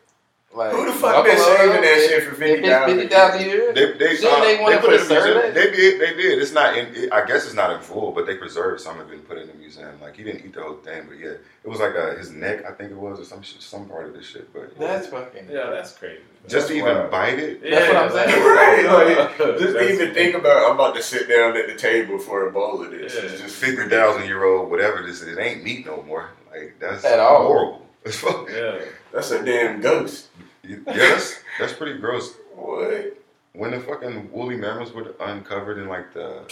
[0.52, 2.98] Like Who the fuck I've been Buffalo, saving that shit for fifty thousand?
[2.98, 3.76] Fifty thousand years.
[3.76, 5.54] They they, Shouldn't uh, they they, put it in the museum.
[5.54, 6.02] They did.
[6.02, 6.42] They did.
[6.42, 6.88] It's not in.
[6.96, 9.38] It, I guess it's not in full, but they preserved some of it and put
[9.38, 10.02] it in the museum.
[10.02, 11.34] Like he didn't eat the whole thing, but yeah,
[11.64, 12.66] it was like uh his neck.
[12.66, 14.52] I think it was or some some part of this shit.
[14.52, 14.88] But yeah.
[14.88, 15.50] That's fucking.
[15.52, 16.24] Yeah, that's crazy.
[16.48, 17.12] just to even wild.
[17.12, 17.62] bite it.
[17.62, 18.44] That's what I'm saying.
[18.44, 22.18] right, like just That's- even think about I'm about to sit down at the table
[22.18, 23.14] for a bowl of this.
[23.14, 23.22] Yeah.
[23.38, 26.32] Just Fifty thousand year old, whatever this is, it ain't meat no more.
[26.52, 27.44] Like that's At all.
[27.46, 27.86] horrible.
[28.06, 28.50] As fuck.
[28.50, 28.80] Yeah.
[29.14, 30.28] That's a damn ghost.
[30.64, 32.36] Yeah, that's that's pretty gross.
[32.56, 33.18] What?
[33.54, 36.44] When the fucking woolly mammoths were uncovered in like the uh,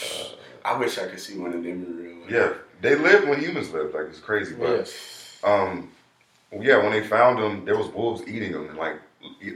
[0.66, 2.30] I wish I could see one of them in real life.
[2.32, 3.94] yeah, they lived when humans lived.
[3.94, 4.92] Like it's crazy, but
[5.44, 5.50] Yeah.
[5.50, 5.92] um,
[6.60, 8.96] yeah, when they found them, there was wolves eating them, and like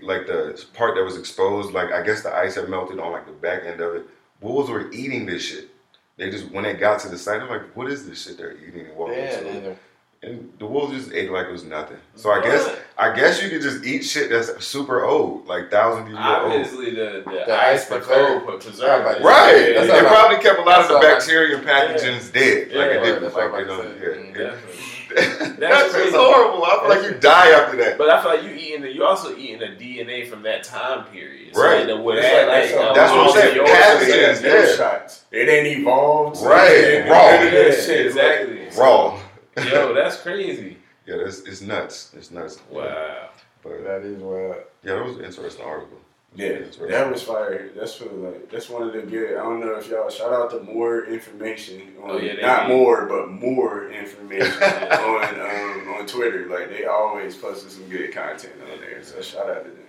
[0.03, 3.25] like the part that was exposed, like I guess the ice had melted on like
[3.25, 4.05] the back end of it.
[4.41, 5.69] Wolves were eating this shit.
[6.17, 8.55] They just when they got to the site, I'm like, "What is this shit they're
[8.57, 9.77] eating?" And walked Yeah, into it.
[10.23, 11.97] And- And the wolves just ate like it was nothing.
[12.15, 16.05] So I guess I guess you could just eat shit that's super old, like thousand
[16.05, 16.27] years old.
[16.27, 18.45] Obviously, the, the, The ice ice for preserved.
[18.45, 19.05] cold preserved.
[19.05, 19.23] Right, it.
[19.23, 19.55] Right.
[19.73, 22.67] Yeah, That's they all probably kept a lot of the that's bacteria and pathogens dead.
[22.69, 24.35] Yeah, like it didn't like what they I'm don't saying.
[24.35, 24.41] yeah.
[24.41, 24.49] Yeah.
[24.51, 24.77] definitely.
[25.11, 26.15] That's, just crazy.
[26.15, 26.63] horrible.
[26.63, 27.97] I feel like you die after that.
[27.97, 31.03] But I feel like you eating the, you also eating the DNA from that time
[31.07, 31.53] period.
[31.53, 31.79] So Right.
[31.79, 33.55] Like the, with that, like- like, that's what- I'm saying.
[33.57, 34.75] yours Pathogens, yeah.
[34.77, 35.25] Shots.
[35.31, 36.41] It ain't evolved.
[36.45, 37.17] Right, it raw.
[37.31, 38.69] none of that Yeah, exactly.
[38.77, 39.19] Raw.
[39.57, 40.77] Yo, that's crazy.
[41.05, 42.13] Yeah, that's it's nuts.
[42.15, 42.59] It's nuts.
[42.69, 43.29] Wow.
[43.63, 44.55] But That is wild.
[44.83, 45.97] yeah, that was an interesting article.
[46.33, 46.87] Yeah, Interesting.
[46.87, 47.69] that was fire.
[47.75, 49.37] That's for like that's one of the good.
[49.37, 51.93] I don't know if y'all shout out to more information.
[52.01, 52.73] On, Oh, yeah, not do.
[52.77, 56.47] more, but more information on um, on Twitter.
[56.47, 59.03] Like they always posted some good content on there.
[59.03, 59.79] So shout out to them.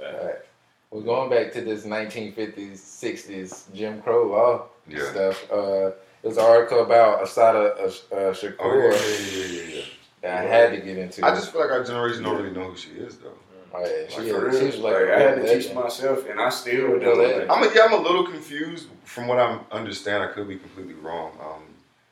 [0.00, 0.36] Alright.
[0.90, 5.10] Well, going back to this 1950s, 60s Jim Crow law Yeah.
[5.10, 5.90] stuff, uh,
[6.26, 7.84] there's an article about Assata uh,
[8.14, 8.96] uh, Shakur Oh yeah,
[9.38, 9.82] yeah, yeah, yeah,
[10.22, 11.24] that I had to get into.
[11.24, 13.30] I just feel like our generation don't really know who she is though.
[13.72, 14.80] Oh, yeah, she, Like, for she real.
[14.80, 15.62] like, Like, I had to legend.
[15.62, 17.50] teach myself, and I still don't.
[17.50, 20.24] I'm a, yeah, I'm a little confused from what I understand.
[20.24, 21.32] I could be completely wrong.
[21.40, 21.62] Um,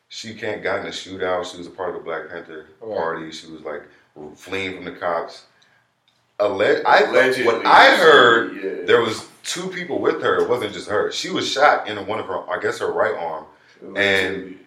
[0.09, 1.50] she can't got in a shootout.
[1.50, 2.96] She was a part of the Black Panther Right.
[2.96, 3.33] party.
[3.33, 3.83] She was like
[4.37, 5.44] fleeing from the cops.
[6.38, 8.85] Alleg- I, Allegedly, what I heard, yeah.
[8.87, 10.40] there was two people with her.
[10.42, 11.11] It wasn't just her.
[11.12, 13.44] She was shot in one of her, I guess, her right arm.
[13.88, 14.59] Allegedly.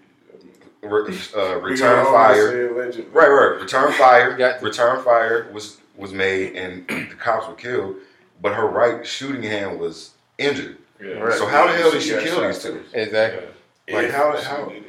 [0.84, 2.08] Re- uh, return fire.
[2.08, 3.12] always say allegedly.
[3.12, 3.60] Right, right.
[3.62, 4.60] Return fire.
[4.62, 7.96] Return fire was was made, and the cops were killed.
[8.42, 10.78] But her right shooting hand was injured.
[11.02, 11.14] Yeah.
[11.14, 11.38] Right.
[11.38, 12.80] So how the hell did she got kill these two?
[12.80, 12.96] first.
[12.96, 13.48] Exactly.
[13.90, 14.84] Like, If how- how- did.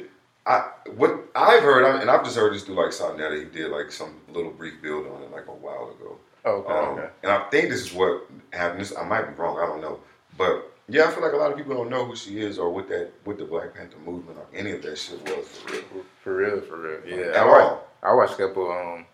[0.45, 3.37] I what I've heard, I- and I've just heard this through like Sonetta.
[3.37, 6.17] He did like some little brief build on it like a while ago.
[6.45, 7.09] Okay, Um, okay.
[7.23, 8.81] And I think this is what happened.
[8.81, 9.59] This, I might be wrong.
[9.59, 9.99] I don't know.
[10.37, 12.69] But yeah, I feel like a lot of people don't know who she is or
[12.71, 15.81] what that what the Black Panther movement or any of that shit was for real.
[16.23, 16.99] For real, for real.
[17.19, 17.25] Yeah.
[17.31, 17.87] At I watched, all.
[18.03, 19.05] I watched a couple um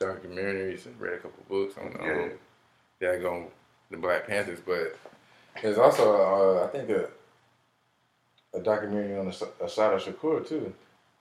[0.00, 2.30] documentaries and read a couple books on um,
[3.00, 3.12] Yeah.
[3.12, 3.46] that go on
[3.90, 4.96] the Black Panthers, but
[5.62, 7.08] there's also uh, I think a
[8.54, 10.72] a documentary on As- Assata Shakur too.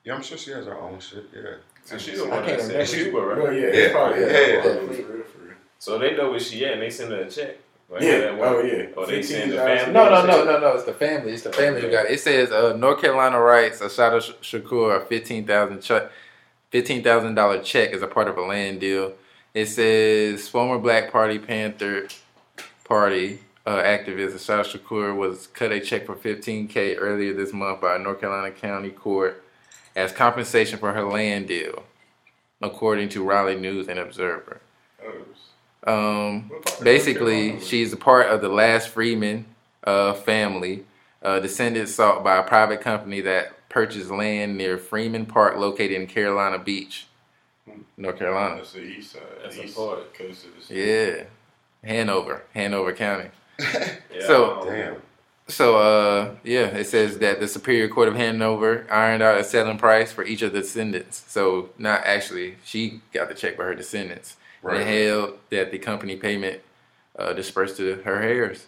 [0.03, 1.25] Yeah, I'm sure she has her own shit.
[1.33, 1.41] Yeah.
[1.85, 2.85] So she's the I one can't that remember.
[2.85, 3.59] said Cuba, right?
[3.59, 4.61] Yeah, Yeah, probably yeah, yeah, yeah.
[4.61, 5.53] for real, for real.
[5.79, 7.57] So they know where she at, and they send her a check.
[7.89, 8.17] Like, Yeah.
[8.19, 8.85] that one- Oh yeah.
[8.97, 9.93] Oh, they send the family.
[9.93, 10.67] No, no, no, no, no.
[10.73, 11.33] It's the family.
[11.33, 12.11] It's the family who got it.
[12.13, 16.09] It says uh, North Carolina writes Assata Sh- Shakur a fifteen thousand check,
[16.71, 19.13] fifteen thousand dollar check as a part of a land deal.
[19.53, 22.07] It says former Black Party Panther
[22.85, 27.81] Party uh, activist Assata Shakur was cut a check for fifteen k earlier this month
[27.81, 29.43] by a North Carolina County Court
[29.95, 31.83] as compensation for her land deal,
[32.61, 34.59] according to Raleigh News and Observer.
[35.85, 37.65] Um, What part of basically, North Carolina?
[37.65, 39.45] she's a part of the last Freeman
[39.83, 40.85] uh, family,
[41.21, 46.07] uh, descended sought by a private company that purchased land near Freeman Park, located in
[46.07, 47.07] Carolina Beach,
[47.97, 48.57] North Carolina.
[48.57, 49.21] That's the east side.
[49.41, 50.13] That's east important.
[50.13, 51.17] coast of the state.
[51.83, 53.29] Yeah, Hanover, Hanover County.
[53.59, 54.95] Yeah, So- Damn.
[55.49, 59.77] So, uh, yeah, it says that the Superior Court of Hanover ironed out a selling
[59.77, 61.25] price for each of the descendants.
[61.27, 64.37] So, not actually, she got the check for her descendants.
[64.63, 66.61] And held that the company payment
[67.17, 68.67] uh, dispersed to her heirs,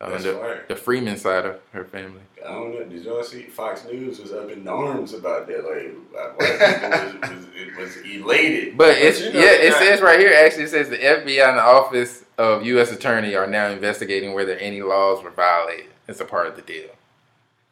[0.00, 2.20] uh, the, the Freeman side of her family.
[2.44, 2.84] I don't know.
[2.84, 5.64] Did y'all see Fox News was up in arms about that?
[5.64, 5.94] Like,
[6.38, 8.76] white people was, was, it was elated.
[8.76, 10.32] But it's you know, yeah, it that- says right here.
[10.34, 12.92] Actually, it says the FBI and the Office of U.S.
[12.92, 15.86] Attorney are now investigating whether any laws were violated.
[16.06, 16.90] It's a part of the deal.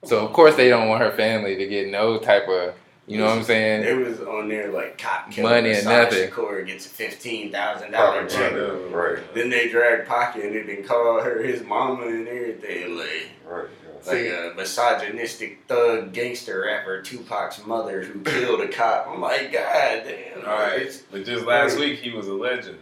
[0.05, 2.75] So of course they don't want her family to get no type of,
[3.07, 3.83] you know what I'm saying?
[3.85, 6.31] It was on there like cop killer Money and nothing.
[6.31, 8.53] Shakur gets a fifteen thousand dollar Right, check.
[8.93, 9.35] right.
[9.35, 12.97] Then they drag Pocket and then called her his mama and everything.
[12.97, 13.67] Like, Right.
[13.85, 13.93] Yeah.
[14.13, 19.09] like See- a misogynistic thug gangster rapper Tupac's mother who killed a cop.
[19.09, 20.39] I'm like, God damn.
[20.47, 22.79] All right, but just last week he was a legend.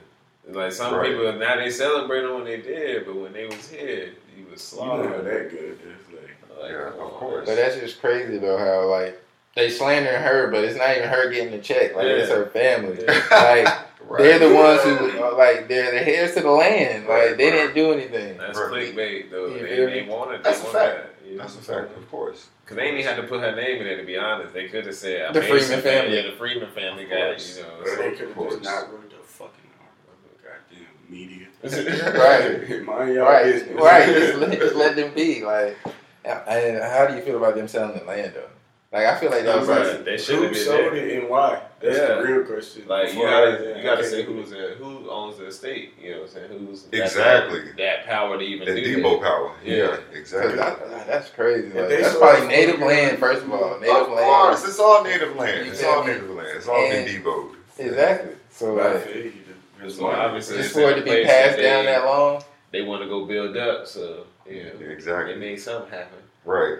[0.48, 1.10] Like some Right.
[1.10, 4.72] people now they celebrate him when they did, but when they was here, he was
[4.72, 5.24] You know slaughtered.
[5.24, 5.78] that good.
[5.80, 7.46] It's like, Like, Yeah, of course.
[7.46, 8.58] But that's just crazy though.
[8.58, 9.20] How like
[9.56, 11.94] they slandering her, but it's not even her getting the check.
[11.96, 12.98] Like it's her family.
[13.02, 13.20] Yeah.
[13.30, 14.22] Like Right.
[14.24, 17.04] they're the ones who uh, like they're the heirs to the land.
[17.06, 17.52] Like Right, they right.
[17.52, 18.38] didn't do anything.
[18.38, 18.70] That's Right.
[18.94, 19.46] clickbait though.
[19.46, 20.08] You They, feel they me?
[20.08, 20.42] wanted.
[20.42, 20.96] That's they a fact.
[21.24, 22.48] That, That's a fact, of course.
[22.66, 23.96] Cause they ain't even had to put her name in it.
[23.98, 26.16] To be honest, they could have said The Mason Freeman family.
[26.16, 27.16] Yeah, the Freeman family Of guy.
[27.16, 27.56] You or know, they so-
[27.96, 30.40] could have just not wrote the fucking article.
[30.42, 31.46] Goddamn media.
[31.62, 32.84] Right.
[32.84, 33.80] Mind y'all Right, business.
[33.80, 34.06] right.
[34.06, 35.44] Just let, just let them be.
[35.44, 35.76] Like,
[36.24, 38.48] and how do you feel about them selling the land though?
[38.92, 39.86] Like, I feel like that was Right.
[39.86, 40.94] like, They should Who have did sold that.
[40.94, 41.60] it and why?
[41.80, 42.14] That's Yeah.
[42.16, 42.82] the real question.
[42.88, 45.94] Like you gotta, you gotta say who's in, who owns the estate.
[46.02, 46.66] You know what I'm saying?
[46.66, 47.62] Who's Exactly.
[47.78, 49.26] that, power to even That do Debo that.
[49.28, 49.52] power.
[49.64, 49.76] Yeah.
[49.76, 50.56] Yeah, 'cause exactly.
[50.56, 51.68] that- that's crazy.
[51.72, 53.18] Like, that's probably native for- land.
[53.20, 54.18] First of all, native of land.
[54.26, 55.68] course, it's all native land.
[55.68, 56.48] It's feel all native land.
[56.56, 57.54] It's all been And- Deboed.
[57.78, 58.30] Exactly.
[58.50, 59.32] So But I like, feel you.
[59.80, 62.42] There's So obviously, just it's for it to be passed down that long.
[62.72, 65.32] They want to go build up, so yeah, Exactly.
[65.34, 66.18] it made something happen.
[66.44, 66.78] Right.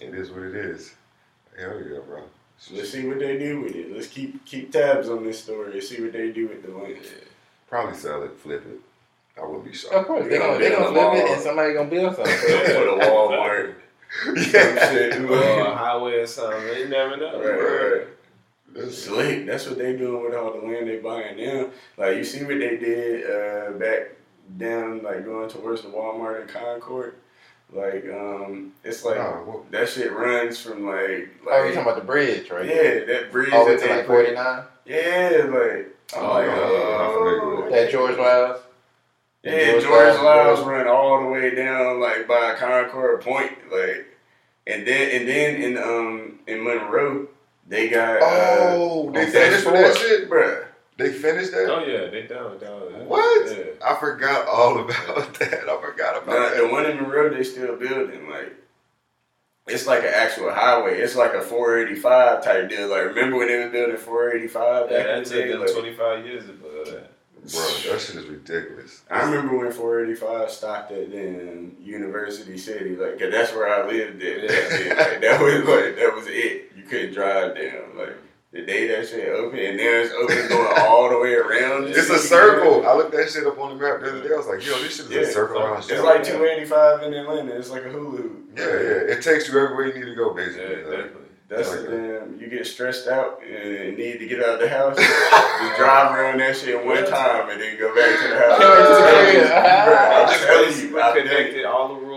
[0.00, 0.92] It is what it is.
[1.58, 2.22] Hell yeah, bro.
[2.72, 3.92] Let's see what they do with it.
[3.92, 6.98] Let's keep keep tabs on this story and see what they do with the land.
[7.68, 8.80] Probably sell it, flip it.
[9.40, 10.06] I wouldn't be Of shocked.
[10.06, 11.32] course, they're gonna gonna, they gonna a flip it wall.
[11.34, 12.34] and somebody gonna build something.
[12.40, 13.74] Put a Walmart.
[14.24, 14.90] some yeah.
[14.92, 15.20] shit.
[15.22, 16.78] or a highway or something.
[16.78, 17.40] You never know.
[17.40, 18.06] Right, right.
[18.74, 19.46] That's Slick.
[19.46, 21.70] That's what they doing with all the land they buying now.
[21.96, 24.10] Like you see what they did uh, back
[24.56, 27.14] down, like going towards the Walmart in Concord.
[27.72, 31.78] Like um, it's like Nah, what- that shit runs from like Oh, you like talking
[31.82, 32.66] about the bridge, right?
[32.66, 34.62] yeah that bridge All the way that to like forty nine.
[34.84, 38.60] Yeah, like I'm Oh, like, yeah, yeah, I'm familiar with oh, That George Wiles.
[39.42, 44.06] Yeah, George George, Liles Liles run all the way down like by Concord Point, like,
[44.66, 47.26] and then and then in um in Monroe
[47.66, 50.28] they got Oh, uh, they on finished with Dash that shit?
[50.30, 50.64] bruh.
[50.98, 51.68] They finished that?
[51.70, 53.06] Oh yeah, they down down.
[53.06, 53.50] What?
[53.56, 53.64] Yeah.
[53.84, 55.68] I forgot all about that.
[55.68, 56.56] I forgot about Now, that.
[56.58, 58.54] the one in Monroe they still building like.
[59.68, 60.98] It's like an actual highway.
[60.98, 62.88] It's like a 485 type deal.
[62.88, 65.50] Like, remember when they were building 485 Yeah, back in that the took day?
[65.52, 67.10] them Like, 25 years to build that.
[67.52, 67.60] Bro,
[67.92, 69.02] that shit is ridiculous.
[69.08, 74.20] I remember when 485 stopped at then University City, like 'cause that's where I lived
[74.22, 74.42] at.
[74.42, 74.94] Yeah.
[74.94, 76.72] like, that was like that was it.
[76.76, 77.96] You couldn't drive down.
[77.96, 78.16] Like
[78.52, 81.88] the day that shit opened, and now it's open going all the way around.
[81.88, 82.86] It's a circle.
[82.86, 84.34] I looked that shit up on the map the other day.
[84.34, 86.04] I was like, yo, this shit is Yeah, a circle around It's shit.
[86.04, 87.52] like 285 in Atlanta.
[87.56, 88.16] It's like a Hulu.
[88.16, 88.50] hoop.
[88.58, 89.14] Yeah, yeah.
[89.16, 90.76] It takes you everywhere you need to go, basically.
[90.76, 91.18] Like, definitely.
[91.48, 92.40] That's Like the damn.
[92.40, 94.96] You get stressed out and need to get out of the house.
[94.96, 98.58] just drive around that shit one time and then go back to the house.
[98.58, 99.52] Go back to the crib.
[99.52, 101.28] Bruh, I'm telling Basically you, I've done it.
[101.28, 102.11] connected all the rural areas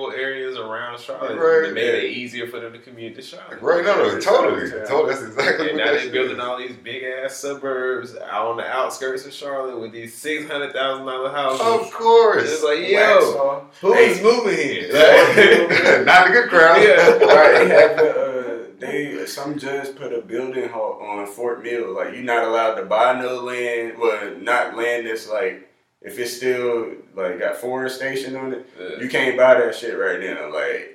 [0.76, 1.38] around Charlotte.
[1.38, 1.70] Right.
[1.70, 3.62] It made it easier for them to commute to Charlotte.
[3.62, 4.70] right, no, no, totally.
[4.70, 4.84] Yeah.
[4.86, 5.14] totally.
[5.14, 6.44] That's exactly And what now they're building is.
[6.44, 10.74] all these big ass suburbs out on the outskirts of Charlotte with these six hundred
[10.74, 11.62] thousand dollar houses.
[11.62, 12.44] Of course.
[12.52, 13.80] It's like, yo, off.
[13.82, 14.12] who Hey.
[14.12, 14.92] is moving here?
[16.06, 16.82] Not the good crowd.
[16.82, 17.10] Yeah.
[17.26, 21.96] right, they have the, uh, they some judge put a building halt on Fort Mill.
[21.96, 23.98] Like you're not allowed to buy no land.
[23.98, 25.70] Well, not land that's like
[26.06, 28.66] if it's still like got forestation on it.
[28.80, 29.02] Yeah.
[29.02, 30.54] You can't buy that shit right now.
[30.54, 30.95] Like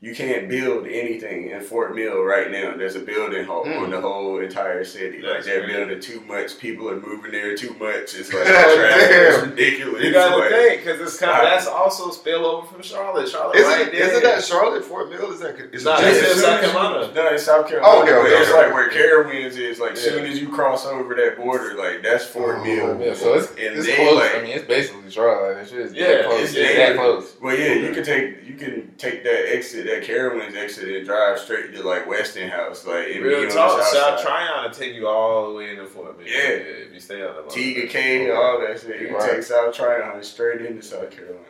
[0.00, 2.76] you can't build anything in Fort Mill right now.
[2.76, 3.80] There's a building halt Mm.
[3.82, 5.20] on the whole entire city.
[5.20, 5.76] Like they're crazy.
[5.76, 6.56] building too much.
[6.60, 8.14] People are moving there too much.
[8.14, 9.10] It's like traffic.
[9.10, 10.04] It's ridiculous.
[10.04, 13.28] You gotta like, think because it's kind of that's also spillover from Charlotte.
[13.28, 14.08] Charlotte, Is right it, there.
[14.08, 15.32] isn't that Charlotte, Fort Mill?
[15.32, 15.56] Is that?
[15.74, 17.12] Is Nah, it it's just- in South Carolina.
[17.14, 17.92] No, it's South Carolina.
[17.92, 18.62] Oh, okay, okay, it's okay.
[18.66, 19.80] like where Carowinds is.
[19.80, 20.02] Like, Yeah.
[20.02, 23.00] soon as you cross over that border, like that's Fort Oh, Mill.
[23.04, 24.14] Yeah, so it's, And it's they, close.
[24.14, 25.58] like- I mean, it's basically Charlotte.
[25.58, 26.40] It's just Yeah, that close.
[26.42, 27.36] it's It's, that that close.
[27.42, 31.38] Well, yeah, you can take you can take that exit, that Carowinds exit, and drive
[31.38, 34.22] straight to like Westinghouse, like and be Real on talk, south South.
[34.22, 36.26] Tryon to take you all the way into Fort Mill.
[36.26, 36.34] Yeah.
[36.48, 37.50] if you stay on the line.
[37.50, 39.00] Tega Cay, all that shit.
[39.00, 39.30] You can Right.
[39.32, 41.44] take South Tryon straight into South Carolina.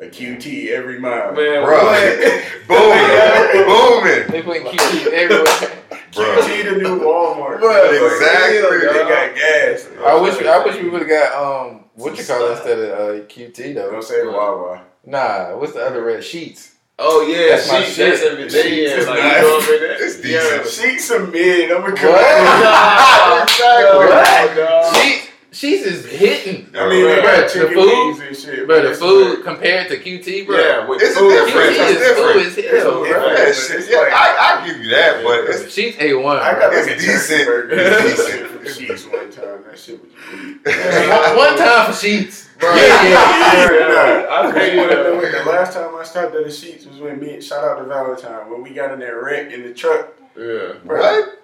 [0.00, 1.32] A QT every mile.
[1.32, 2.44] Man, Bro, what?
[2.68, 5.44] booming, They putting QT everywhere.
[6.14, 6.24] bro.
[6.40, 7.58] QT the new Walmart.
[7.60, 8.78] Bruh, Exactly.
[8.78, 9.88] They got gas.
[10.06, 11.32] I wish I wish we would have got
[11.68, 13.90] um what you call it instead of uh, QT though.
[13.90, 14.84] Don't say Wawa.
[15.04, 16.74] Nah, what's the other red Sheetz?
[17.00, 18.10] Oh yeah, That's my she, shit.
[18.10, 18.58] that's every day.
[18.58, 19.36] Sheetz Yeah, is like nice.
[19.36, 20.32] you know what I It's mean?
[20.32, 20.62] Yeah.
[20.62, 20.98] decent.
[20.98, 21.70] Sheetz a mid.
[21.70, 21.94] I'm a What?
[23.48, 23.98] Exactly.
[24.08, 24.56] What?
[24.56, 24.94] dog.
[24.94, 26.68] Sheetz Sheetz is hitting.
[26.74, 28.66] I mean, they Bruh, got the chicken food- wings and shit.
[28.66, 30.58] Bro, the it's food like- compared to QT, bro.
[30.58, 31.30] Yeah, with It's a food.
[31.30, 31.76] difference.
[31.76, 32.32] QT It's is different.
[32.32, 33.26] food as hell, It's bro.
[33.26, 36.36] Yeah, it's Yeah, like- I, I give you that, but it's Sheetz A one.
[36.36, 37.28] I got It's like a decent.
[37.28, 37.74] decent burger.
[37.78, 39.00] It's decent decent.
[39.00, 39.64] for Sheetz one time.
[39.70, 40.66] That shit was weak.
[40.66, 42.47] one, one time for Sheetz.
[42.58, 43.08] Bro, Yeah, yeah.
[43.08, 44.26] yeah.
[44.28, 45.44] I I tell agree you with what, that.
[45.44, 48.50] the last time I stopped at the Sheetz was when me, shout out to Valentine,
[48.50, 50.14] when we got in that wreck in the truck.
[50.36, 50.74] Yeah.
[50.84, 51.34] what?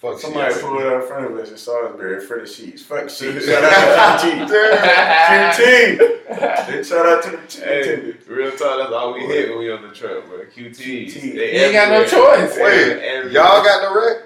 [0.00, 0.62] Fuck Somebody shit.
[0.62, 2.80] pulled out in front of us in Salisbury for the Sheetz.
[2.80, 3.40] Fuck Sheetz.
[3.46, 5.98] Shout out to QT.
[6.28, 6.84] QT.
[6.84, 9.82] Shout out to the chicken Hey, real talk, that's all we hit when we on
[9.82, 10.40] the truck, bro.
[10.54, 10.76] QT.
[10.76, 11.12] QT.
[11.34, 12.56] They You ain't got no choice.
[12.56, 13.28] Wait, Everywhere.
[13.32, 14.22] y'all got the wreck?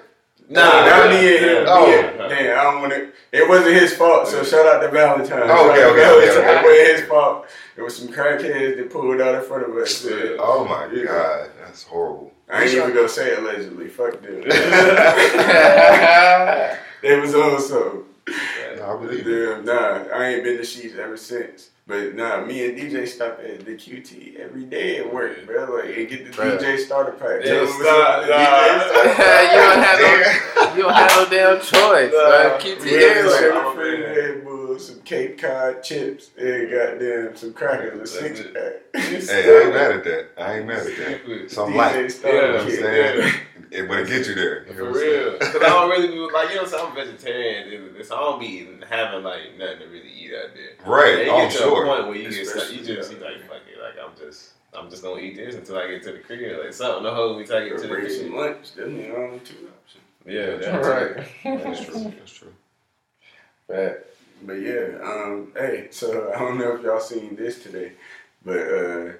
[0.51, 1.09] Nah, Not nah, oh.
[1.09, 1.63] me and him.
[1.65, 1.87] Oh.
[1.87, 2.27] Yeah.
[2.27, 3.11] Damn, I don't want to.
[3.31, 5.43] It wasn't his fault, so shout out to Valentine.
[5.45, 6.59] Oh, okay, okay, okay, okay.
[6.59, 7.45] It wasn't his fault.
[7.77, 10.03] It was some crackheads that pulled out in front of us.
[10.03, 10.35] Yeah.
[10.39, 11.05] Oh my Yeah.
[11.05, 12.33] god, that's horrible.
[12.49, 13.87] I ain't even gonna say allegedly.
[13.87, 14.41] Fuck them.
[17.01, 18.03] they was on something.
[18.77, 19.25] No, I believe.
[19.25, 21.69] Damn, nah, I ain't been to Sheetz ever since.
[21.87, 25.75] But nah, me and DJ stop at the QT every day at work, bro.
[25.75, 26.57] Like, and get the Bruh.
[26.57, 27.43] DJ starter pack.
[27.43, 28.37] Tell them stop, nah.
[28.37, 29.51] DJ starter pack.
[29.51, 32.11] you don't have no, you don't have no damn choice.
[32.13, 32.57] Nah.
[32.59, 33.51] QT everywhere.
[33.51, 34.77] some Oh.
[34.77, 38.73] Some Cape Cod chips, and goddamn some crackers, a six pack.
[38.93, 40.29] Hey, I ain't mad at that.
[40.37, 41.51] I ain't mad at that.
[41.51, 42.23] Some DJ light.
[42.23, 43.33] You know what I'm saying?
[43.71, 44.67] It, but it get you there.
[44.67, 45.23] You For what I'm saying?
[45.23, 45.31] real.
[45.39, 47.71] Because I don't really be, like, you know, so I'm vegetarian.
[47.95, 50.85] It's- So I don't be eating, having, like, nothing to really eat out there.
[50.85, 51.19] Right.
[51.19, 51.83] And you Oh, get to sure.
[51.83, 53.17] a point where you get stuck, you just yeah.
[53.17, 56.03] you like fuck it, like I'm just I'm just gonna eat this until I get
[56.03, 58.31] to the crib, like something to hold me till I get to the Bring some
[58.31, 58.33] crib.
[58.33, 58.73] lunch.
[58.73, 60.03] Them the only two options.
[60.25, 61.15] Yeah, that's All right.
[61.63, 62.13] That's true.
[62.19, 62.53] That's true.
[63.67, 64.05] Fact.
[64.43, 67.93] But yeah, um, hey, so I don't know if y'all seen this today,
[68.43, 69.11] but uh,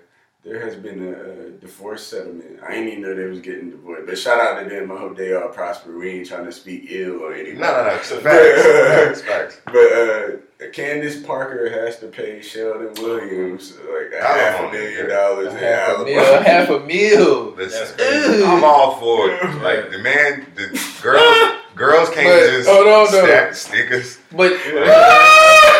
[0.43, 2.59] there has been a, a divorce settlement.
[2.67, 4.91] I ain't even know they was getting divorced, but shout out to them.
[4.91, 5.95] I hope they all prosper.
[5.97, 7.59] We ain't trying to speak ill or anything.
[7.59, 7.95] No, no, no.
[7.95, 9.21] It's facts.
[9.21, 9.21] Facts.
[9.21, 9.61] Facts.
[9.65, 14.71] But uh, Candace Parker has to pay Shelden Williams like a I don't half a
[14.73, 16.41] million dollars Half a meal.
[16.43, 17.51] Half a meal.
[17.57, 18.43] That's Listen, crazy.
[18.43, 19.41] I'm all for it.
[19.61, 20.67] Like the man, the
[21.03, 23.25] girls, girls can't But- just hold on, though.
[23.25, 24.17] stack stickers.
[24.31, 24.53] But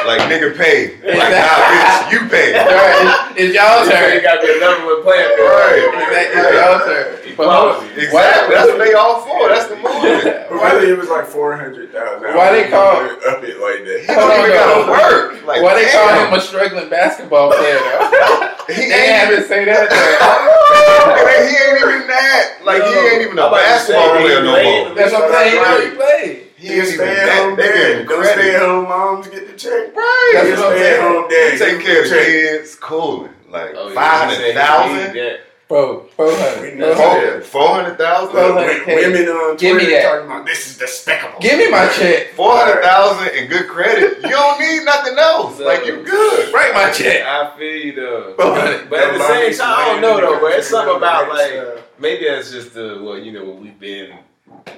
[0.06, 0.98] Like nigga pay.
[1.06, 2.54] Like nah, bitch, you pay.
[2.60, 5.30] Alright, it's y'all's You got to be another one playing.
[5.38, 5.86] Right.
[5.94, 7.36] Exactly, It's y'all's turn.
[7.38, 8.02] But hold- Equality.
[8.02, 8.56] Exactly.
[8.56, 9.48] That's what they all for.
[9.50, 10.24] That's the movement.
[10.50, 12.34] But really, it was like four hundred thousand.
[12.36, 14.00] Why they call- up it like that?
[14.04, 15.46] He don't even gotta work.
[15.46, 18.48] Like Why they call him a struggling basketball player though?
[18.72, 19.90] He they ain't have to say that.
[19.92, 22.60] And he ain't even that.
[22.64, 24.96] Like he ain't even a I'm about to basketball say, player no more.
[24.96, 25.52] That's what I'm saying.
[25.52, 26.51] He know he played.
[26.62, 27.44] He He ain't even stay at that.
[27.44, 28.00] home give dad.
[28.02, 29.96] him Don't stay-at-home moms get the check.
[29.96, 30.32] Right.
[30.36, 31.02] That's He a what I'm stay at saying.
[31.02, 31.52] home dad.
[31.54, 33.34] He take care of the kids, cooling.
[33.50, 35.40] Like Oh, yeah, five he hundred said he thousand, need that.
[35.68, 36.96] Bro, four We hundred.
[36.96, 37.34] Four hundred.
[37.42, 37.46] that.
[37.46, 40.04] four hundred thousand, Well, Look, like, wo- women on give me Twitter that.
[40.12, 41.40] talking about this is despicable.
[41.40, 42.34] Give me my check.
[42.36, 44.18] four hundred thousand in good credit.
[44.22, 45.60] You don't need nothing else.
[45.60, 46.54] Like you're good.
[46.54, 47.24] Write my check.
[47.26, 48.34] I feel you though.
[48.36, 48.90] Four hundred.
[48.90, 50.50] But at the same time, I don't know though, bro.
[50.50, 54.12] It's something about like maybe that's just the well, you know, what we've been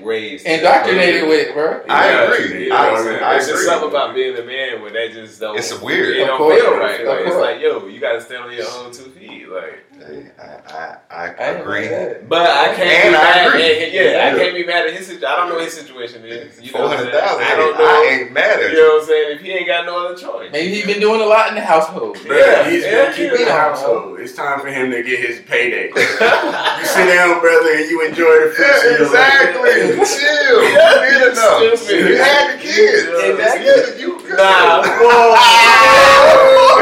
[0.02, 0.46] raised.
[0.46, 0.56] to.
[0.56, 1.82] Indoctrinated with, bro.
[1.90, 2.64] I agree.
[2.66, 3.12] you know I what I'm agree.
[3.14, 3.24] saying?
[3.24, 3.66] I It's just agree.
[3.66, 5.58] something about being a man where that just don't.
[5.58, 6.16] It's weird.
[6.18, 6.62] It Of don't course.
[6.62, 7.02] feel right.
[7.02, 9.48] Of Like, it's like, yo, you got to stand on your own two feet.
[9.50, 11.88] Like, Hey, I, I, I I agree.
[12.28, 12.82] but I can't.
[12.82, 13.64] And be I mad agree.
[13.84, 15.26] at- yeah, I can't be mad at his situation.
[15.28, 16.60] I don't know what his situation is.
[16.60, 17.26] You know Four what I'm hundred saying?
[17.26, 17.44] thousand.
[17.46, 17.86] I don't know.
[17.86, 18.84] I ain't mad at You you.
[18.84, 19.32] know what I'm saying?
[19.38, 21.62] If he ain't got no other choice, Maybe he been doing a lot in the
[21.62, 22.18] household.
[22.18, 23.46] Bruh, Yeah, he's yeah, been keeping yeah.
[23.46, 24.20] the household.
[24.20, 25.88] It's time for him to get his payday.
[25.96, 29.72] you sit down, brother, and you enjoy the fruits of Yeah, exactly.
[30.04, 30.64] Chill.
[30.68, 31.80] Yeah, You enough.
[31.80, 32.10] stupid.
[32.10, 33.08] You had the kids.
[33.08, 33.66] Exactly.
[33.66, 34.38] Yeah, you good.
[34.38, 34.84] Nah.
[34.84, 35.36] Whoa.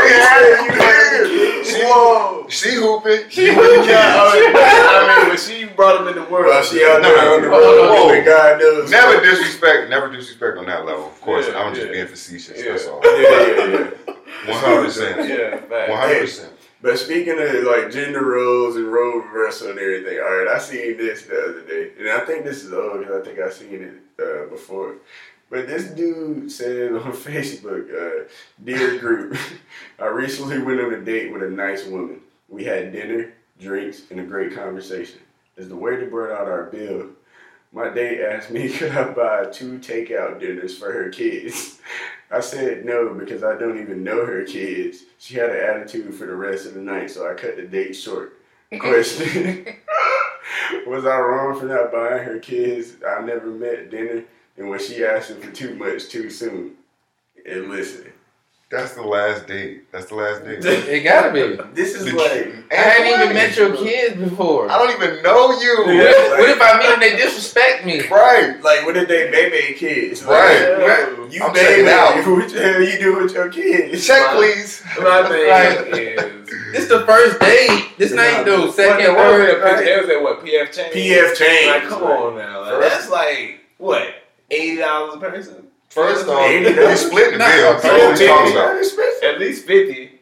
[0.02, 1.51] You had You had the kids.
[1.72, 1.82] Kids.
[1.82, 2.46] She, Whoa.
[2.50, 3.30] she hooping.
[3.30, 3.88] She you with the hooping.
[3.88, 4.60] kids.
[4.60, 7.48] I mean, when she brought him in the world, Well, she out there on the
[7.48, 8.08] No, road whoa.
[8.10, 8.92] doing God knows.
[8.92, 9.90] Never disrespect.
[9.90, 11.08] Never disrespect on that level.
[11.08, 12.58] Of course, Yeah, I'm just being facetious.
[12.64, 12.72] Yeah.
[12.72, 13.02] That's all.
[13.04, 13.68] Yeah, yeah,
[14.08, 14.14] yeah.
[14.50, 15.30] One hundred percent.
[15.30, 15.90] Yeah, fact.
[15.90, 16.54] One hundred percent.
[16.84, 20.98] But speaking of like gender roles and role reversal and everything, all right, I seen
[20.98, 23.84] this the other day, and I think this is old because I think I seen
[23.84, 24.96] it uh, before.
[25.52, 28.28] But this dude said on Facebook, uh,
[28.64, 29.38] "Dear group,
[30.00, 32.22] I recently went on a date with a nice woman.
[32.48, 35.20] We had dinner, drinks, and a great conversation.
[35.58, 37.10] As the waiter brought out our bill,
[37.74, 41.80] my date asked me could I buy two takeout dinners for her kids.
[42.32, 45.04] I said no because I don't even know her kids.
[45.20, 47.92] She had an attitude for the rest of the night, so I cut the date
[47.92, 48.40] short.
[48.80, 49.66] Question:
[50.88, 52.94] Was I wrong for not buying her kids?
[53.06, 54.24] I never met dinner,
[54.58, 56.74] and when she asking for too much too soon?
[57.50, 58.06] And listen,
[58.70, 59.92] That's the last date.
[59.92, 60.64] That's the last date.
[60.88, 61.58] It gotta be.
[61.74, 64.70] this is The- like I haven't even met your kids before.
[64.72, 65.78] I don't even know you.
[65.86, 68.08] What if, what if I meet them they disrespect me?
[68.08, 68.62] Right.
[68.64, 70.24] like what if they baby kids?
[70.26, 70.38] Like,
[70.78, 71.18] Right.
[71.32, 72.28] You I'm baby, checking out.
[72.38, 74.06] what the hell you do with your kids?
[74.06, 74.84] Check, please.
[75.00, 77.98] My thing Like- is, This the first date.
[77.98, 79.84] This ain't no second, what was that?
[79.88, 80.96] It was at what PF Chang's.
[80.96, 81.68] PF Chang's.
[81.68, 84.08] Like, come on now, like, that's like what
[84.52, 85.68] eighty dollars a person.
[85.90, 87.00] First off, Eighty you dollars.
[87.08, 87.80] split the bill.
[87.80, 89.24] So what we talking about?
[89.24, 90.20] At least fifty.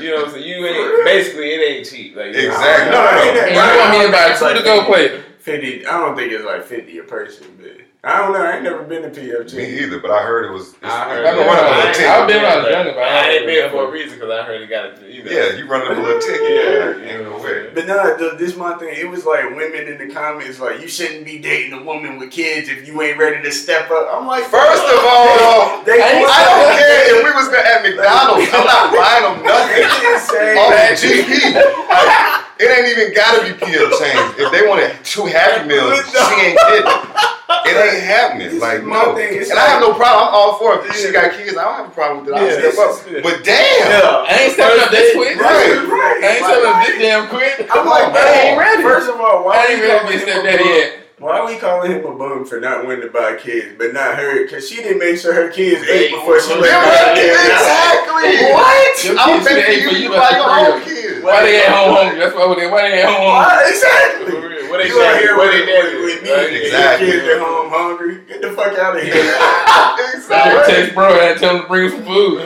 [0.00, 0.46] You know what I'm saying?
[0.48, 2.16] You ain't basically it ain't cheap.
[2.16, 2.90] Like Exactly.
[2.90, 3.48] No, it ain't that.
[3.48, 5.22] And you want me to buy two to go play?
[5.40, 5.86] Fifty.
[5.86, 7.76] I don't think it's like fifty a person, but
[8.06, 8.38] I don't know.
[8.40, 9.54] I ain't never been to PFG.
[9.56, 10.74] Me either, but I heard it was.
[10.80, 12.06] I heard I've been run running up a a little little ticket.
[12.06, 13.92] I've been when I was younger, but I I ain't been for a remember.
[13.98, 15.10] reason because I heard it got it.
[15.10, 15.30] You know.
[15.34, 16.46] Yeah, you running a little ticket.
[16.46, 17.50] Yeah, Yeah, you ain't know no what I'm way.
[17.66, 17.74] saying?
[17.74, 18.94] But no, th- this my thing.
[18.94, 22.30] It was like women in the comments like, "You shouldn't be dating a woman with
[22.30, 26.22] kids if you ain't ready to step up." I'm like, First of all, they, I
[26.22, 28.46] I don't care if we was at McDonald's.
[28.54, 29.82] I'm not buying them nothing.
[30.62, 31.58] Off the GP.
[31.90, 34.38] Like, it ain't even gotta be PF Chang's.
[34.38, 36.86] If they wanted two Happy Meals, she ain't kidding.
[36.86, 38.58] It ain't happening.
[38.58, 39.14] Like no.
[39.14, 39.38] thing.
[39.38, 40.28] It's And I have no problem.
[40.28, 40.86] I'm all for it.
[40.90, 42.38] If she got kids, I don't have a problem with it.
[42.38, 43.06] I'll step up.
[43.06, 44.26] it's- But damn.
[44.26, 45.36] I ain't stepping up this quick.
[45.38, 45.78] Right.
[45.86, 46.20] right.
[46.22, 47.54] I ain't stepping up this damn quick.
[47.70, 48.82] I'm like, I ain't ready.
[48.82, 50.68] First of all, why I ain't we ready to calling be him a bum?
[50.74, 50.92] yet.
[51.18, 54.42] Why we calling him a bum for not wanting to buy kids, but not her?
[54.44, 58.52] Because she didn't make sure her kids ate before she let Yeah, her exactly.
[58.52, 59.04] What?
[59.04, 61.24] Your I'm kids should paying ate for for you you to buy your own kids.
[61.24, 62.18] Why they at home hungry?
[62.20, 62.66] That's why they.
[62.68, 63.70] Why they at home hungry?
[63.72, 64.55] Exactly.
[64.76, 66.44] What they you out here what with, daddy with, me, right?
[66.48, 67.06] and your Exactly.
[67.06, 68.20] kids at home hungry.
[68.28, 69.14] Get the fuck out of here.
[69.16, 70.74] I Exactly.
[70.74, 72.40] text bro and tell him to bring some food.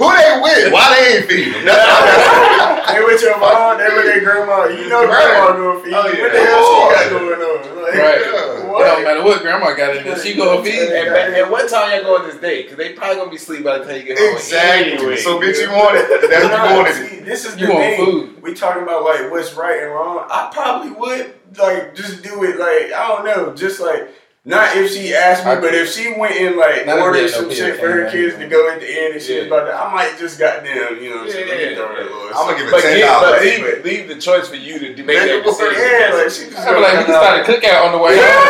[0.00, 0.72] Who they with?
[0.72, 1.76] Why they ain't feeding them?
[2.94, 4.64] That's they with your mom, they with their grandma.
[4.66, 5.96] You know grandma gonna feed you.
[5.96, 7.82] Oh, What the hell she got oh, going on?
[7.82, 8.20] Like, Right.
[8.20, 8.58] Yeah.
[8.64, 8.84] It What?
[8.86, 10.18] don't matter what grandma got in there.
[10.18, 11.14] She gonna feed And, you.
[11.14, 12.62] and, and what time y'all go on this date?
[12.64, 14.34] Because they probably gonna be asleep by the time you get home.
[14.36, 14.92] Exactly.
[14.94, 15.16] Anyway.
[15.16, 16.30] So bitch, you want it?
[16.30, 18.04] That's Nah, you want see, this is You the want thing.
[18.04, 18.42] food.
[18.42, 20.26] We talking about like what's right and wrong.
[20.30, 24.08] I probably would like just do it like I don't know, just like
[24.46, 27.48] not if she asked me, I- but if she went and like Not ordered some
[27.48, 29.48] no shit for her kids to go at the end and shit Yeah.
[29.48, 31.96] about that, I might just goddamn, you know, what I'm saying, Yeah, yeah, throw her
[31.96, 32.36] a yeah.
[32.36, 33.40] I'm gonna give But, it ten give, but dollars.
[33.40, 35.80] leave, leave the choice for you to do- make Make that decision.
[35.80, 37.98] Yeah, like she just I be like, we can come start a cookout on the
[38.04, 38.48] way home.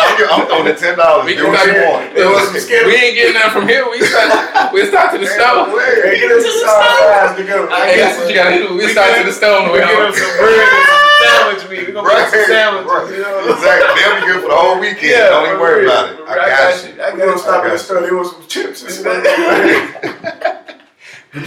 [0.00, 1.24] I'm, gi- I'm throwing the ten dollars.
[1.24, 2.12] We Do what you want.
[2.16, 3.88] It was- We ain't getting nothing from here.
[3.88, 4.72] We start.
[4.76, 5.72] We start to the stove.
[6.04, 7.68] Hey, get us some sauce to go.
[7.72, 8.74] I Hey, guess that's what you gotta do.
[8.76, 10.04] We start to the stove on the We way get home.
[10.04, 10.99] them some bread and some
[11.58, 11.86] sandwich meat.
[11.86, 12.90] We gonna Right, make some sandwiches.
[12.90, 13.10] right.
[13.10, 13.52] You know?
[13.54, 13.88] Exactly.
[14.02, 15.28] They'll be good for the whole weekend.
[15.30, 15.90] Don't even worry real.
[15.90, 16.14] about it.
[16.28, 16.90] I got you.
[17.02, 18.00] I We gonna stop I at the got store.
[18.02, 19.24] They want some chips and stuff.
[21.30, 21.46] Give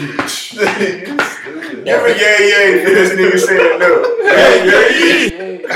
[2.05, 3.91] a yay yay for this nigga saying no.
[4.23, 5.59] Yay yay.
[5.59, 5.67] you.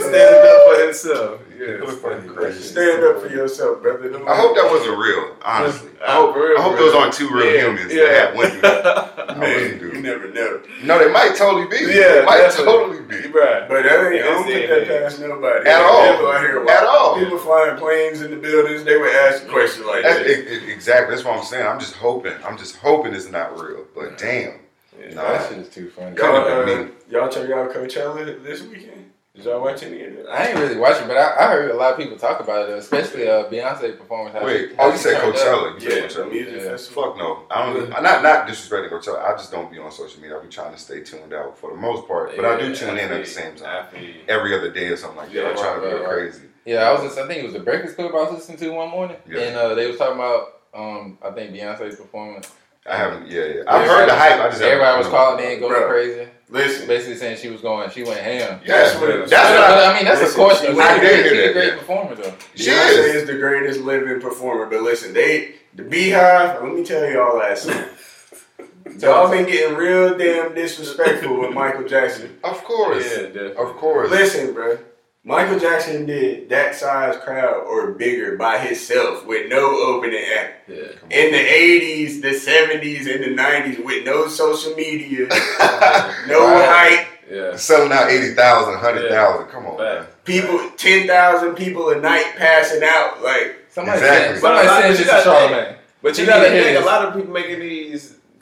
[0.00, 1.40] Standing up for himself.
[1.62, 2.60] Yeah, That's fucking crazy.
[2.62, 4.10] Stand up for yourself, brother.
[4.10, 5.36] Don't I hope that wasn't real.
[5.44, 8.04] Honestly, I hope, real, I hope for those aren't two real Yeah, humans yeah.
[8.04, 9.38] that went through that.
[9.38, 10.00] Man, you do.
[10.02, 10.60] never know.
[10.82, 11.76] No, they might totally be.
[11.94, 13.28] Yeah, they might totally be.
[13.28, 13.68] Right.
[13.68, 15.02] But that ain't, I don't think put that's that it.
[15.04, 15.68] past nobody.
[15.70, 16.12] At all.
[16.12, 17.18] People out At all.
[17.18, 20.26] People flying planes in the buildings, they would ask questions like That's, that.
[20.26, 21.14] it, it- exactly.
[21.14, 21.64] That's what I'm saying.
[21.66, 22.34] I'm just hoping.
[22.44, 23.84] I'm just hoping it's not real.
[23.94, 24.58] But damn.
[24.98, 25.14] Yeah.
[25.14, 25.22] Nah.
[25.22, 26.16] That shit is too funny.
[26.16, 29.01] Y'all, been uh, y'all check out Coachella this weekend?
[29.34, 30.28] Did y'all watch any of that?
[30.30, 32.76] I ain't really watching, but I, I heard a lot of people talk about it,
[32.76, 34.36] especially uh, Beyonce performance.
[34.36, 34.68] how Wait.
[34.68, 35.22] she- Oh, how you she said.
[35.22, 35.80] Coachella.
[35.80, 36.30] You Yeah, said the Coachella.
[36.30, 36.76] music Yeah.
[36.94, 37.42] Fuck no.
[37.50, 37.94] I don't.
[37.94, 39.24] I'm not not disrespecting Coachella.
[39.24, 40.38] I just don't be on social media.
[40.38, 42.36] I be trying to stay tuned out for the most part.
[42.36, 43.86] But I do Yeah, tune in feel at the same time.
[43.86, 44.10] I feel.
[44.28, 45.34] Every other day or something like that.
[45.34, 46.42] Yeah, I try to right, go right, crazy.
[46.66, 47.02] Yeah, I was.
[47.02, 49.40] Just, I think it was the Breakfast Club I was listening to one morning, Yeah.
[49.40, 50.58] and uh, they was talking about.
[50.74, 52.50] Um, I think Beyonce's performance.
[52.86, 53.28] I haven't.
[53.30, 53.62] Yeah, yeah.
[53.68, 54.40] I've heard the hype.
[54.40, 55.88] I just haven't- Everybody was calling in, going Bro.
[55.88, 57.88] crazy, Listen, basically saying she was going.
[57.90, 58.60] She went ham.
[58.64, 59.90] Yeah, That's what- that's But, what I.
[59.92, 60.66] I mean, that's Listen, a question.
[60.66, 61.76] she- She's I a did great, hear she's a that, great yeah.
[61.78, 62.34] performer, though.
[62.56, 63.14] She Beyonce is.
[63.14, 64.66] is the greatest living performer.
[64.66, 66.62] But listen, they the BeyHive.
[66.62, 67.84] Let me tell y'all that something.
[68.98, 72.36] Y'all been getting real damn disrespectful with Michael Jackson.
[72.44, 73.04] Of course.
[73.10, 73.52] Yeah, definitely.
[73.64, 74.10] Of course.
[74.10, 74.76] Listen, bro.
[75.24, 80.68] Michael Jackson did that size crowd or bigger by himself with no opening act.
[80.68, 80.78] Yeah.
[81.10, 85.28] In the 80s, the 70s, and the 90s with no social media,
[86.26, 86.98] no Right.
[86.98, 87.56] hype, Yeah.
[87.56, 89.46] Selling out 80,000, 100,000.
[89.46, 90.06] Come on, man.
[90.24, 93.22] people, 10,000 people a night passing out.
[93.22, 94.34] Like, Somebody Exactly.
[94.34, 95.74] said, somebody But a lot- said but this you is gotta Charlamagne.
[96.02, 97.81] But you You gotta gotta think a lot of people making these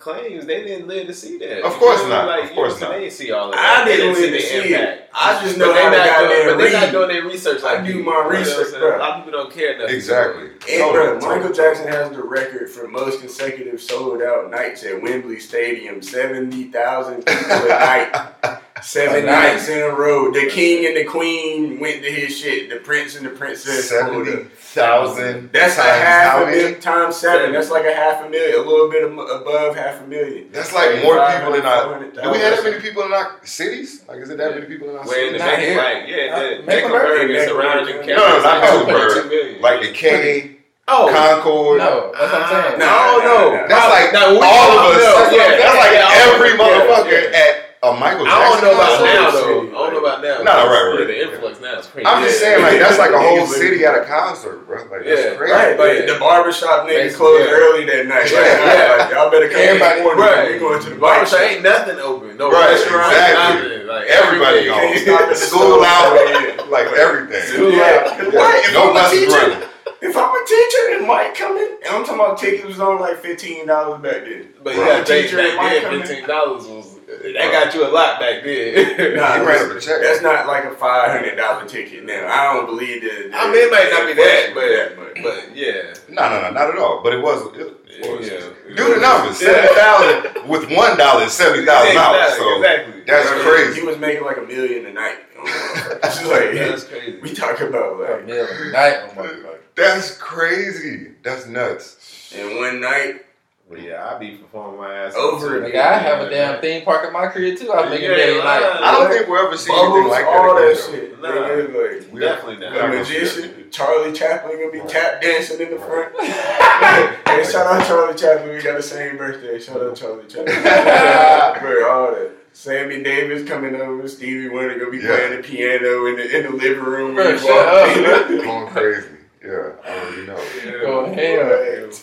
[0.00, 1.62] claims, they didn't live to see that.
[1.62, 2.26] Of course You know, not.
[2.28, 2.94] Like, Of you course know, not.
[2.94, 3.84] They didn't see all of I that.
[3.84, 4.66] They didn't live the to see it.
[4.80, 5.10] impact.
[5.14, 7.62] I just know But they how to not doing, but they're not doing their research
[7.62, 8.02] like I do you.
[8.04, 8.96] my You know research, bro.
[8.96, 9.90] A lot of people don't care enough.
[9.90, 10.50] Exactly.
[10.70, 11.18] And bro.
[11.20, 16.00] Michael Jackson has the record for most consecutive sold out nights at Wembley Stadium.
[16.02, 18.60] 70,000 people a night.
[18.82, 20.30] Seven A nights in a row.
[20.32, 22.70] The king and the queen went to his shit.
[22.70, 23.90] The prince and the princess.
[23.90, 26.56] pulled 70,000 That's a half how a many?
[26.58, 27.52] million times seven.
[27.52, 30.48] That's like a half a million, a little bit above half a million.
[30.52, 31.98] That's like more people in our.
[31.98, 34.04] Do we have that many people in our cities?
[34.08, 35.76] Like, is it that many people in our Where in the Not here.
[35.76, 36.66] like, yeah, the Mecklenburg.
[36.66, 38.16] Mecklenburg and surrounding No, counties.
[38.16, 39.24] no, not like Mecklenburg.
[39.24, 39.62] 2.2 million.
[39.62, 40.56] Like the K,
[40.88, 41.78] oh, Concord.
[41.78, 42.78] No, that's what I'm saying.
[42.78, 43.68] No, no, no, no.
[43.68, 45.02] That's like Now, we- all of us.
[45.02, 45.94] no, That's, yeah, like, that's like
[46.30, 47.38] every motherfucker yeah.
[47.38, 48.28] at a Michael Jackson.
[48.28, 49.04] I don't know about concert.
[49.08, 49.40] now City.
[49.40, 49.56] though.
[49.56, 50.36] I don't know know about now.
[50.44, 51.06] No, right, right.
[51.08, 52.06] The influx now is crazy.
[52.06, 54.84] I'm just saying, like that's like a whole city at a concert, bro.
[54.92, 55.52] Like that's Yeah, crazy.
[55.52, 56.12] Right, like Yeah.
[56.12, 57.56] the barbershop niggas Basically, closed yeah.
[57.56, 58.24] early that night.
[58.28, 58.64] Like, Yeah.
[58.68, 58.96] yeah.
[59.00, 60.20] like, y'all better come Everybody- in morning.
[60.24, 60.52] right.
[60.52, 61.40] We going to the Barbershop barbershop.
[61.56, 62.36] ain't nothing open.
[62.36, 63.84] No Right, restaurant, exactly.
[63.84, 65.08] Like Everybody everything.
[65.08, 65.16] gone.
[65.24, 65.86] Can't stop School store.
[65.86, 66.62] out, Yeah.
[66.68, 67.42] like everything.
[67.48, 68.12] School Yeah.
[68.12, 68.32] out.
[68.34, 68.54] What?
[68.64, 69.68] If No I'm a buses teacher, running.
[70.02, 73.18] if I'm a teacher and Mike coming, and I'm talking about tickets was on like
[73.24, 74.52] fifteen dollars back then.
[74.62, 74.98] But you Right.
[75.00, 76.02] got to Teacher and Mike coming.
[76.04, 76.86] fifteen dollars was
[77.34, 79.16] that got you a lot back then.
[79.16, 80.00] Nah, He ran up check.
[80.02, 82.04] That's not like a five hundred dollar ticket.
[82.04, 83.30] Now I don't believe that.
[83.34, 86.70] I mean, it might not be that, but but but yeah, No, no, no, not
[86.70, 87.02] at all.
[87.02, 87.46] But it was.
[87.56, 88.76] It, it yeah.
[88.76, 89.36] Do the numbers.
[89.38, 92.34] Seven thousand with one dollar is seventy thousand dollars.
[92.36, 93.02] So exactly.
[93.06, 93.80] that's Bro, crazy.
[93.80, 95.18] He was making like a million a night.
[96.02, 97.18] It's like That's crazy.
[97.20, 98.96] we talk about A like a night.
[99.02, 99.58] Oh my god.
[99.74, 101.12] That's crazy.
[101.22, 102.32] That's nuts.
[102.36, 103.24] And one night.
[103.70, 106.84] But yeah, I be performing my ass Over off, Nigga, I have a damn theme
[106.84, 107.70] park in my crib too.
[107.72, 108.60] I was making Yeah, day and right.
[108.60, 108.82] night.
[108.82, 111.00] I don't think we'll ever see anything Bubbles, like all that that again.
[111.10, 111.22] shit.
[111.22, 111.28] Nah.
[111.28, 112.72] Nigga, like We- Definitely we not.
[112.74, 116.20] not the magician, Charlie Chaplin gonna be tap dancing in the front.
[116.20, 118.56] hey, shout out Charlie Chaplin.
[118.56, 119.60] We got the same birthday.
[119.60, 120.46] Shout out Charlie Chaplin.
[121.62, 122.32] Bro, all that.
[122.52, 124.08] Sammy Davis coming over.
[124.08, 125.06] Stevie Wonder gonna be Yeah.
[125.14, 127.14] playing the piano in the in the living room.
[127.14, 128.38] Bro, when you shut walk up, in.
[128.40, 129.06] Going crazy.
[129.44, 130.80] Yeah, I already know.
[130.80, 131.94] Go ahead.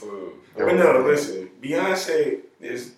[0.57, 2.91] But no, listen, Beyonce is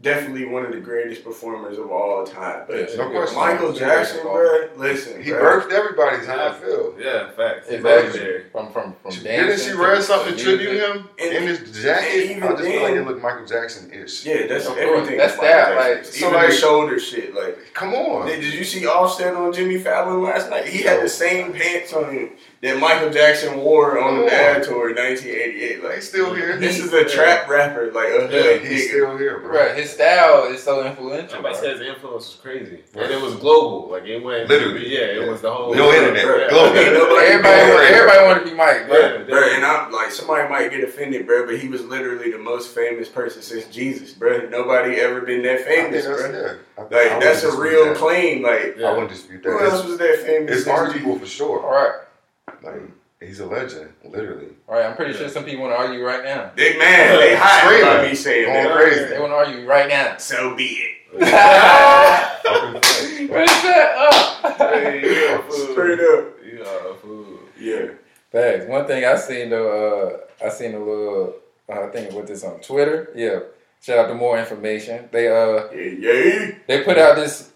[0.00, 2.64] definitely one of the greatest performers of all time.
[2.66, 2.96] But Yeah.
[2.96, 3.36] No question.
[3.38, 5.40] Michael Jackson, bro, listen, He bro.
[5.60, 6.94] birthed everybody's how I feel.
[6.98, 7.68] Yeah, facts.
[7.68, 7.82] Exactly.
[8.20, 8.44] Legendary.
[8.50, 9.22] From from from dancing.
[9.24, 12.14] Didn't she to wear something to tribute him And- in his and jacket?
[12.30, 14.24] even I just feel like it looked Michael Jackson-ish.
[14.26, 14.80] Yeah, that's Of course.
[14.80, 15.18] everything.
[15.18, 15.94] That's Michael that, Jackson.
[15.94, 17.34] like- so even like- the shoulder shit.
[17.34, 18.26] Like, Come on.
[18.26, 20.64] did you see Offset on Jimmy Fallon last night?
[20.66, 22.30] He had the same pants on him
[22.62, 24.28] that Michael Jackson wore on the Come on.
[24.28, 25.74] Bad Tour in 1988.
[25.74, 26.56] He's Like, still here.
[26.58, 28.32] this is a trap rapper, like a hood
[28.62, 28.88] Yeah, He's nigga.
[28.88, 29.50] still here, bro.
[29.50, 31.28] Right, his style is so influential.
[31.30, 31.62] Somebody bro.
[31.64, 33.06] says the influence was crazy, Right.
[33.06, 33.88] and it was global.
[33.90, 34.86] Like it went Literally.
[34.88, 35.28] Yeah, it Yeah.
[35.30, 36.24] was the whole No internet.
[36.24, 36.48] Yeah.
[36.50, 36.78] Global.
[36.78, 37.90] Ain't nobody Everybody, doing want, it.
[37.94, 38.98] everybody want to be Mike, bro.
[39.00, 42.38] Yeah, Bro, and I'm like, somebody might get offended, bro, but he was literally the
[42.38, 44.48] most famous person since Jesus, bro.
[44.50, 46.16] Nobody ever been that famous, bro.
[46.30, 46.52] yeah.
[46.78, 46.82] I- I
[47.14, 47.96] Like, that's a real that.
[47.96, 48.42] claim.
[48.44, 48.86] Like, Yeah.
[48.88, 49.50] I wouldn't dispute that.
[49.50, 50.52] who else was that famous?
[50.58, 51.58] it's since arguable for sure.
[51.60, 51.92] right,
[52.62, 52.82] Like,
[53.20, 54.48] he's a legend, literally.
[54.68, 54.86] all right.
[54.86, 56.50] I'm pretty sure some people want to argue right now.
[56.54, 57.82] Big man, they hot Screaming.
[57.82, 58.74] about me saying Going that.
[58.76, 59.04] crazy.
[59.06, 60.16] They want to argue right now.
[60.18, 60.88] So be it.
[63.30, 63.96] Where's that
[64.42, 64.58] up?
[64.58, 65.72] Hey, you a.
[65.72, 66.36] Straight up.
[66.44, 67.38] You are a fool.
[67.58, 67.86] Yeah.
[68.30, 68.66] Thanks.
[68.66, 71.34] One thing I seen though, uh, I seen a little.
[71.68, 73.10] Uh, I think with this on Twitter.
[73.14, 73.40] Yeah.
[73.82, 75.08] Shout out to more information.
[75.12, 76.50] They uh Yeah, yeah.
[76.66, 77.51] they put out this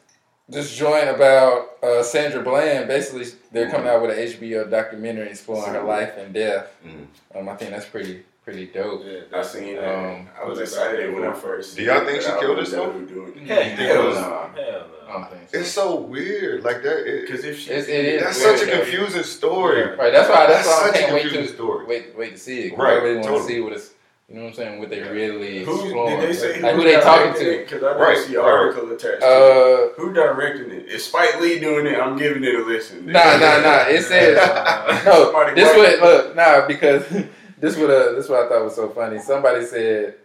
[0.49, 2.89] this joint about uh, Sandra Bland.
[2.89, 6.69] Basically, they're coming out with an HBO documentary exploring her life and death.
[6.87, 7.07] Mhm.
[7.39, 9.03] Um, I think that's pretty pretty dope.
[9.05, 9.93] Yeah, I seen that.
[9.93, 11.77] Um, I was excited when I first.
[11.77, 12.93] Do y'all think she killed herself?
[12.95, 13.33] who.
[13.45, 14.11] Hell, Hell no.
[14.13, 14.51] no.
[14.55, 15.29] Hell no.
[15.51, 15.59] so.
[15.59, 16.63] It's so weird.
[16.63, 17.05] Like that.
[17.23, 18.23] Because if she, It's- it is.
[18.23, 19.83] that's weird, such a confusing story.
[19.97, 20.13] Right.
[20.13, 20.47] That's why.
[20.47, 21.87] That's, That's why I such a can't wait confusing to story.
[21.87, 22.71] wait wait to see it.
[22.71, 23.53] 'cause Right, I really want to totally.
[23.53, 23.91] see what it's.
[24.29, 24.79] You know what I'm saying?
[24.81, 26.19] What they really who exploring.
[26.19, 26.61] did they say?
[26.61, 27.59] like who they talking to?
[27.59, 29.23] Because I didn't Right, see an article attached.
[29.23, 30.87] Uh, Who directing it?
[30.87, 31.97] Is Spike Lee doing it?
[32.01, 33.07] I'm giving it a listen.
[33.07, 33.85] nah, nah, nah.
[33.87, 34.37] It says
[35.07, 35.55] no.
[35.55, 37.09] This what look nah because
[37.61, 39.21] this what uh this what I thought was so funny.
[39.21, 40.17] Somebody said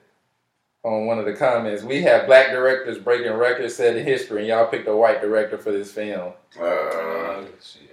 [0.84, 4.48] on one of the comments, we have black directors breaking records set in history, and
[4.48, 6.34] y'all picked a white director for this film.
[6.60, 6.64] Uh,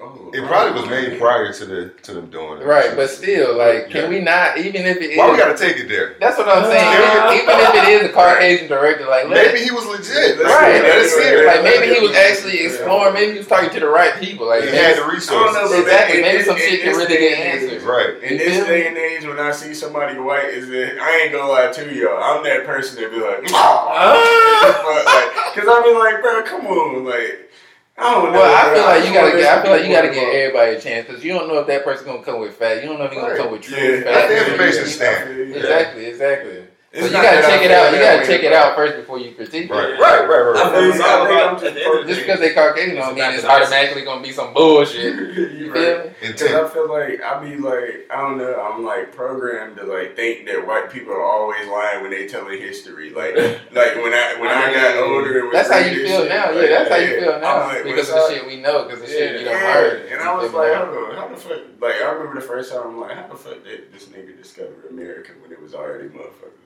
[0.01, 2.65] oh, It probably was made prior to the to them doing it.
[2.65, 4.09] Right, but still, like, can Yeah.
[4.09, 4.59] we not?
[4.59, 6.17] Even if it is, Why we gotta take it there?
[6.19, 6.83] that's what I'm saying.
[6.83, 10.39] Uh, even, even if it is a Caucasian director, like, Maybe he was legit.
[10.43, 10.83] Right.
[10.83, 11.47] Let us see it.
[11.47, 13.15] like maybe he was actually exploring.
[13.15, 14.49] Maybe he was talking to the right people.
[14.49, 15.79] Like, He maybe, had the I don't know, resources.
[15.79, 17.83] Exactly, in- maybe in- some in shit can this really day get and.
[17.89, 18.23] Right.
[18.25, 21.47] In this day and age, when I see somebody white, is that I ain't gonna
[21.47, 22.19] lie to y'all.
[22.21, 23.43] I'm that person that be like,
[25.55, 27.51] because I be like, bro, come on, like,
[27.99, 28.39] I don't know.
[28.39, 29.59] Well, I feel like you gotta get.
[29.59, 31.83] I feel like you gotta give everybody a chance because you don't know if that
[31.83, 32.81] person's gonna come with fat.
[32.83, 34.03] You don't know if he's gonna come with true Yeah.
[34.05, 34.15] facts.
[34.15, 35.41] Let the information stand.
[35.57, 36.63] Exactly, exactly.
[36.91, 37.93] It's so you gotta check it out.
[37.93, 40.01] You gotta check it out first before you critique Right, it.
[40.01, 40.57] right, right, right.
[40.57, 41.05] I feel It's you.
[41.05, 43.33] all I think about- I'm at the end just Just because they Caucasian don't mean
[43.35, 45.15] it's automatically gonna be some bullshit.
[45.15, 45.21] You
[45.69, 45.85] You right.
[45.85, 46.11] feel me?
[46.33, 50.17] Because I feel like I be like I don't know I'm like programmed to like
[50.17, 53.35] think that white people are always lying when they telling history like
[53.73, 56.47] like when I when I, got older and was That's how you feel shit, now.
[56.53, 58.31] like, Yeah, that's how you feel now like, because of the up?
[58.31, 60.07] shit we know, because the shit you don't Yeah, heard.
[60.11, 60.93] and I was like, feel me?
[60.95, 61.59] hold on, how the fuck?
[61.81, 64.89] Like I remember the first time I'm like, how the fuck did this nigga discover
[64.89, 66.58] America when it was already motherfuckers over here?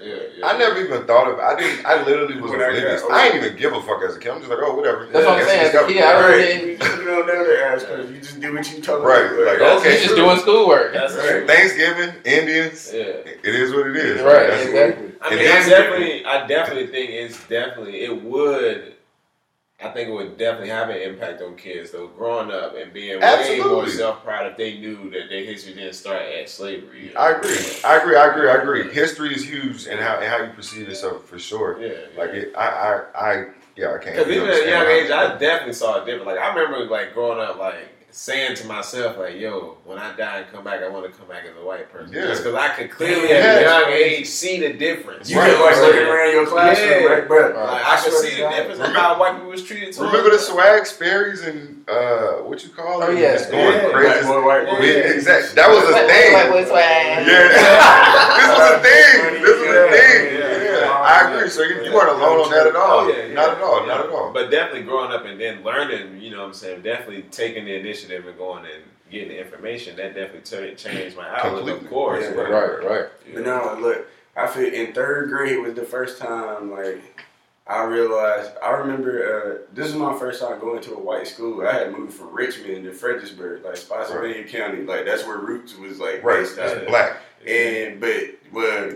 [0.00, 0.46] Yeah, yeah.
[0.46, 1.38] I never even thought of.
[1.38, 1.84] I didn't.
[1.86, 3.02] I literally was When I got oblivious.
[3.02, 3.14] older.
[3.14, 4.30] I even give a fuck as a kid.
[4.32, 5.06] I'm just like, oh, whatever.
[5.06, 5.60] That's what I'm saying.
[5.60, 6.04] he As a discovered kid, it.
[6.04, 8.82] I Right, really you, you don't know that ass because you just do what you
[8.82, 10.92] told Right, like, That's, okay, you just doing schoolwork.
[10.94, 11.28] That's Right.
[11.28, 11.46] true.
[11.46, 12.90] Thanksgiving, Indians.
[12.92, 13.02] Yeah.
[13.02, 14.22] It is what it is.
[14.22, 15.12] Right, That's exactly.
[15.20, 18.94] I mean, I definitely, I definitely think it's definitely it would
[19.84, 23.20] I think it would definitely have an impact on kids though, growing up and being
[23.20, 23.90] way more Absolutely.
[23.90, 27.08] self proud if they knew that their history didn't start at slavery.
[27.08, 27.20] you know?
[27.20, 27.56] I agree.
[27.84, 28.16] I agree.
[28.16, 28.48] I agree.
[28.50, 28.92] I agree.
[28.92, 31.80] History is huge, and how and how you perceive yourself for sure.
[31.80, 33.00] Yeah, Like it, I, I,
[33.32, 33.44] I,
[33.76, 34.16] yeah, I can't.
[34.16, 36.26] Because even at a young age, I definitely saw it different.
[36.26, 40.38] Like I remember, like growing up, like saying to myself, like, "Yo, when I die
[40.40, 42.26] and come back, I want to come back as a white person." Yeah.
[42.26, 43.36] Just because I could clearly Yeah.
[43.36, 45.30] at a young age see the difference.
[45.30, 47.06] You Right, can like right, looking around your classroom, Yeah.
[47.08, 47.48] right, bro?
[47.48, 49.92] Like I could see the difference in how white people was treated.
[49.94, 50.02] too.
[50.04, 53.06] Remember the swag Sperry's and uh, what you call it?
[53.08, 53.32] Oh, yeah.
[53.32, 54.28] It's going Yeah, crazy.
[54.28, 54.82] White boy, white.
[54.82, 55.54] Yeah, exactly.
[55.54, 56.32] That was a White thing.
[56.34, 57.26] white boy swag.
[57.26, 57.48] Yeah,
[61.52, 63.00] So you, you weren't alone on that at all.
[63.00, 63.34] Oh, yeah, yeah.
[63.34, 63.80] Not at all.
[63.80, 63.86] Yeah.
[63.86, 64.32] Not at all.
[64.32, 67.74] But definitely growing up and then learning, you know what I'm saying, definitely taking the
[67.78, 71.84] initiative and going and getting the information, that definitely tur- changed my outlook, Completely.
[71.84, 72.24] of course.
[72.24, 73.06] Yeah, but- Right, right.
[73.34, 77.26] But now, look, I feel in third grade was the first time like
[77.66, 78.50] I realized.
[78.62, 79.12] I remember
[79.68, 81.66] uh, this is my first time going to a white school.
[81.66, 84.82] I had moved from Richmond to Fredericksburg, like Spotsylvania County.
[84.82, 86.40] Like that's where Roots was like Right.
[86.40, 86.56] based.
[86.56, 87.18] That's black.
[87.46, 88.20] And but
[88.52, 88.92] well,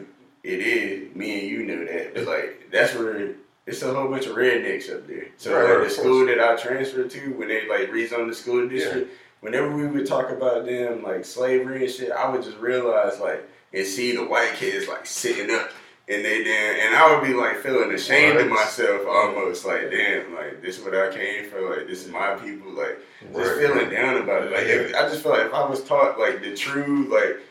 [0.46, 1.14] it is.
[1.16, 2.14] Me and you know that.
[2.14, 3.34] But like that's where
[3.66, 5.26] it's a whole bunch of rednecks up there.
[5.36, 8.34] So Right, like right, the school that I transferred to, when they like rezoned the
[8.34, 12.58] school district, whenever we would talk about them like slavery and shit, I would just
[12.58, 15.70] realize like and see the white kids like sitting up.
[16.08, 20.32] And they damn, and I would be like feeling ashamed of myself almost like damn,
[20.36, 22.98] like this is what I came for, like this is my people, like
[23.34, 24.52] just feeling down about it.
[24.52, 27.42] Like if, I just felt like if I was taught like the true like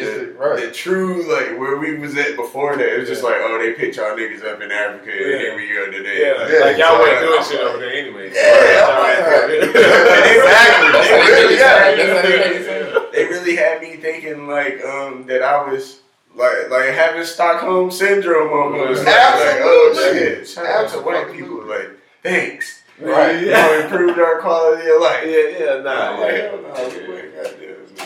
[0.00, 0.60] the, right.
[0.60, 2.86] the true like where we was at before that.
[2.94, 5.38] It was just like, oh, they picked y'all niggas up in Africa, and Yeah.
[5.38, 6.20] here we are today.
[6.26, 7.28] Yeah, Like, Yeah, like y'all wasn't exactly.
[7.28, 8.30] doing shit over there anyway.
[8.32, 10.92] so Yeah, ain't- Exactly.
[10.92, 11.82] They really- they yeah.
[11.82, 11.96] say.
[11.96, 13.08] That's what they say.
[13.12, 16.00] they really had me thinking like um that I was
[16.34, 19.04] like like having Stockholm syndrome almost.
[19.04, 21.64] Like, like, oh shit, shout out to white people.
[21.66, 21.90] Like,
[22.22, 22.82] thanks.
[23.00, 23.40] Right.
[23.40, 25.24] You know, improved our quality of life.
[25.26, 26.20] Yeah, yeah, Nah, nah.
[26.20, 26.50] like, yeah.
[26.52, 28.04] like, goddamn, nah.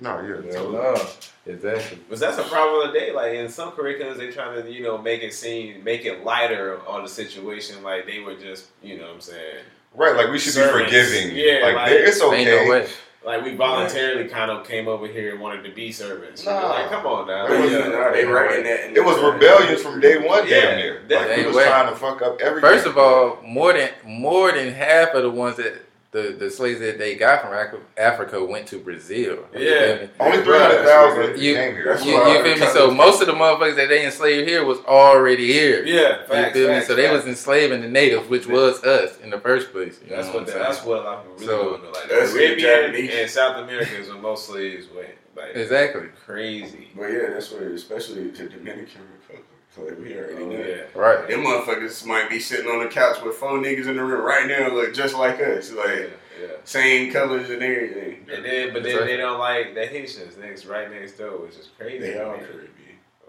[0.00, 0.40] No, yeah.
[0.46, 0.72] Yeah, totally.
[0.78, 1.06] no,
[1.46, 1.98] exactly.
[2.08, 3.12] But that's a problem of the day.
[3.12, 6.80] Like in some curriculums, they trying to you know make it seem make it lighter
[6.86, 7.82] on the situation.
[7.82, 9.64] Like they were just you know what I'm saying.
[9.94, 10.90] Right, like we should Servants.
[10.92, 11.36] be forgiving.
[11.36, 12.70] Yeah, like, like- it's Ain't no okay.
[12.70, 12.88] way.
[13.22, 16.46] Like we voluntarily kind of came over here and wanted to be servants.
[16.46, 16.70] Nah.
[16.70, 17.48] Like come on now.
[17.48, 18.84] But Like, yeah, nah, they writing that.
[18.88, 21.02] in It was the- rebellious from day one, Yeah, damn near.
[21.08, 21.66] that- Like, he was way.
[21.66, 22.70] trying to fuck up everything.
[22.70, 25.82] First of all, more than more than half of the ones that
[26.12, 29.46] the, the slaves that they got from Africa went to Brazil.
[29.56, 30.06] Yeah.
[30.18, 31.84] only 300,000 You- came here.
[31.84, 32.72] That's You, you feel me?
[32.72, 35.84] So most of the motherfuckers that they enslaved here was already here.
[35.84, 36.74] Yeah, You facts, feel me?
[36.74, 40.00] facts, So they was enslaving the natives, which was us in the first place.
[40.02, 40.64] You That's know what I'm the, saying?
[40.64, 41.84] that's what a lot of people really So, don't.
[41.84, 43.10] Like that's the the Caribbean Japanese.
[43.14, 45.08] and South America is where most slaves went.
[45.36, 46.08] Like Exactly.
[46.26, 46.88] crazy.
[46.96, 49.44] But yeah, that's what, especially to Dominican Republic.
[49.76, 50.58] Like we already Oh, know.
[50.58, 50.82] yeah.
[50.94, 51.28] Right.
[51.28, 54.46] Them motherfuckers might be sitting on the couch with four niggas in the room right
[54.46, 56.10] now, look just like us, like
[56.40, 56.48] yeah.
[56.64, 58.26] same colors and everything.
[58.32, 59.06] And then, but then Exactly.
[59.06, 61.98] they don't like the Haitians next, right next door, which is crazy.
[61.98, 62.40] They all man.
[62.40, 62.66] Caribbean.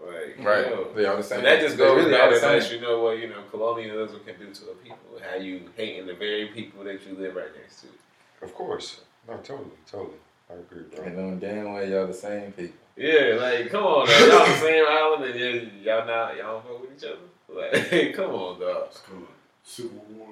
[0.04, 0.66] Like, Right.
[0.66, 0.88] yo.
[0.96, 1.44] They all the So same.
[1.44, 2.58] that just goes really back all to the same.
[2.58, 4.98] let you know what you know colonialism can do to a people.
[5.22, 8.44] How you hating the very people that you live right next to.
[8.44, 9.02] Of course.
[9.28, 10.16] No, totally, totally.
[10.50, 11.04] I agree, bro.
[11.04, 12.74] And knowing damn well y'all the same people.
[12.96, 14.20] Yeah, like come on, dog.
[14.20, 17.18] y'all the same island and y- y'all not y'all don't fuck with each other.
[17.48, 18.88] Like, come on, dog.
[19.06, 19.26] Come on.
[19.64, 20.28] Civil War.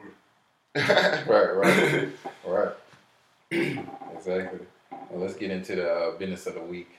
[0.77, 2.09] Right, right,
[2.47, 2.73] right.
[4.15, 4.61] exactly.
[5.11, 6.91] Well, let's get into the uh, business of the week.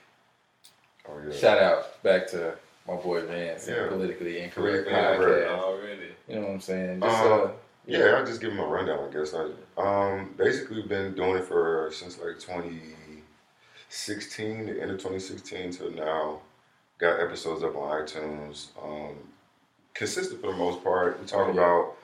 [1.08, 1.34] oh, yeah.
[1.34, 2.54] Shout out back to
[2.86, 3.88] my boy Vance, Yeah.
[3.88, 5.48] politically incorrect Politically incorrect.
[5.50, 5.58] podcast.
[5.62, 6.08] Already.
[6.28, 7.00] You know what I'm saying?
[7.00, 7.50] Just, Uh, uh,
[7.86, 9.34] Yeah, I'll just give him a rundown, I guess.
[9.34, 9.48] I,
[9.80, 12.38] um, basically, been doing it for since like
[13.92, 16.40] 2016, the end of 2016 till now.
[16.98, 18.68] Got episodes up on iTunes.
[18.82, 19.16] Um,
[19.92, 21.20] consistent for the most part.
[21.20, 21.52] We talk yeah.
[21.52, 21.96] about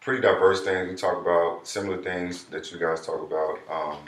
[0.00, 0.88] pretty diverse things.
[0.88, 3.58] We talk about similar things that you guys talk about.
[3.70, 3.98] Um,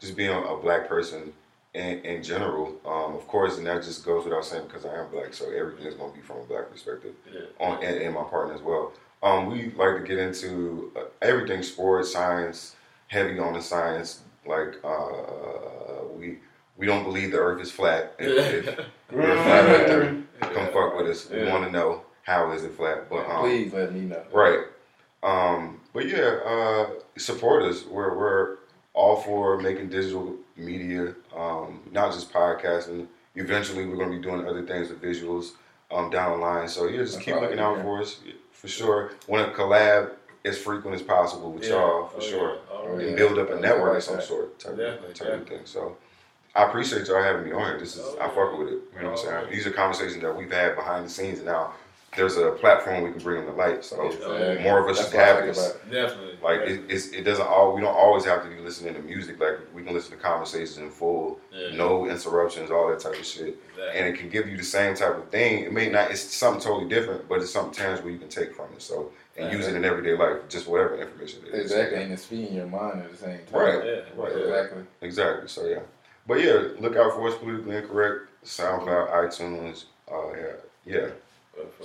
[0.00, 1.32] just being a black person
[1.74, 2.80] in, in general.
[2.86, 5.84] Um, of course, and that just goes without saying because I am black, so everything
[5.86, 7.40] is going to be from a black perspective Yeah.
[7.60, 8.92] on and, and my partner as well.
[9.22, 12.76] Um, we like to get into uh, everything sports, science,
[13.08, 14.20] heavy on the science.
[14.46, 15.57] Like uh,
[16.78, 18.14] we we don't believe the Earth is flat.
[18.18, 21.28] If, if you're a flat earther, come fuck with us.
[21.28, 23.08] We want to know how is it flat.
[23.10, 24.22] But um, please let me know.
[24.32, 24.60] right.
[25.22, 27.84] Um, but yeah, uh, support us.
[27.84, 28.56] We're we're
[28.94, 33.06] all for making digital media, um, not just podcasting.
[33.34, 35.52] Eventually, we're going to be doing other things with visuals
[35.92, 36.68] um, down the line.
[36.68, 37.82] So yeah, just That's keep all looking out yeah.
[37.82, 38.20] for us
[38.52, 39.12] for sure.
[39.26, 40.12] Want to collab
[40.44, 42.60] as frequent as possible with y'all for Oh, sure, Yeah.
[42.70, 43.16] Oh, and yeah.
[43.16, 45.60] build up a network of some sort type, Definitely, of, type of thing.
[45.64, 45.96] So.
[46.58, 47.78] I appreciate y'all having me on here.
[47.78, 48.30] This is I oh.
[48.30, 48.80] fuck with it.
[48.96, 49.44] You know what I'm saying?
[49.46, 49.50] Oh.
[49.50, 51.72] These are conversations that we've had behind the scenes, and now
[52.16, 53.84] there's a platform we can bring them to light.
[53.84, 54.64] So Exactly.
[54.64, 55.56] more of us should have this.
[55.58, 55.90] it.
[55.90, 56.38] Definitely.
[56.42, 56.84] Like Definitely.
[56.86, 59.38] it, it's, it doesn't all we don't always have to be listening to music.
[59.38, 61.76] Like we can listen to conversations in full, Yeah.
[61.76, 63.84] no interruptions, all that type of shit, Exactly.
[64.00, 65.62] and it can give you the same type of thing.
[65.64, 68.66] It may not, it's something totally different, but it's something tangible you can take from
[68.74, 68.82] it.
[68.82, 71.70] So and use it in everyday life, just whatever information it is.
[71.70, 73.60] Exactly, and it's feeding your mind at the same time.
[73.60, 73.84] Right.
[73.84, 74.00] Yeah.
[74.16, 74.32] Right.
[74.36, 74.82] Exactly.
[75.02, 75.48] Exactly.
[75.48, 75.78] So yeah,
[76.28, 78.26] but yeah, look out for us politically incorrect.
[78.44, 79.84] SoundCloud, iTunes.
[80.10, 80.46] Uh, yeah,
[80.94, 81.06] yeah.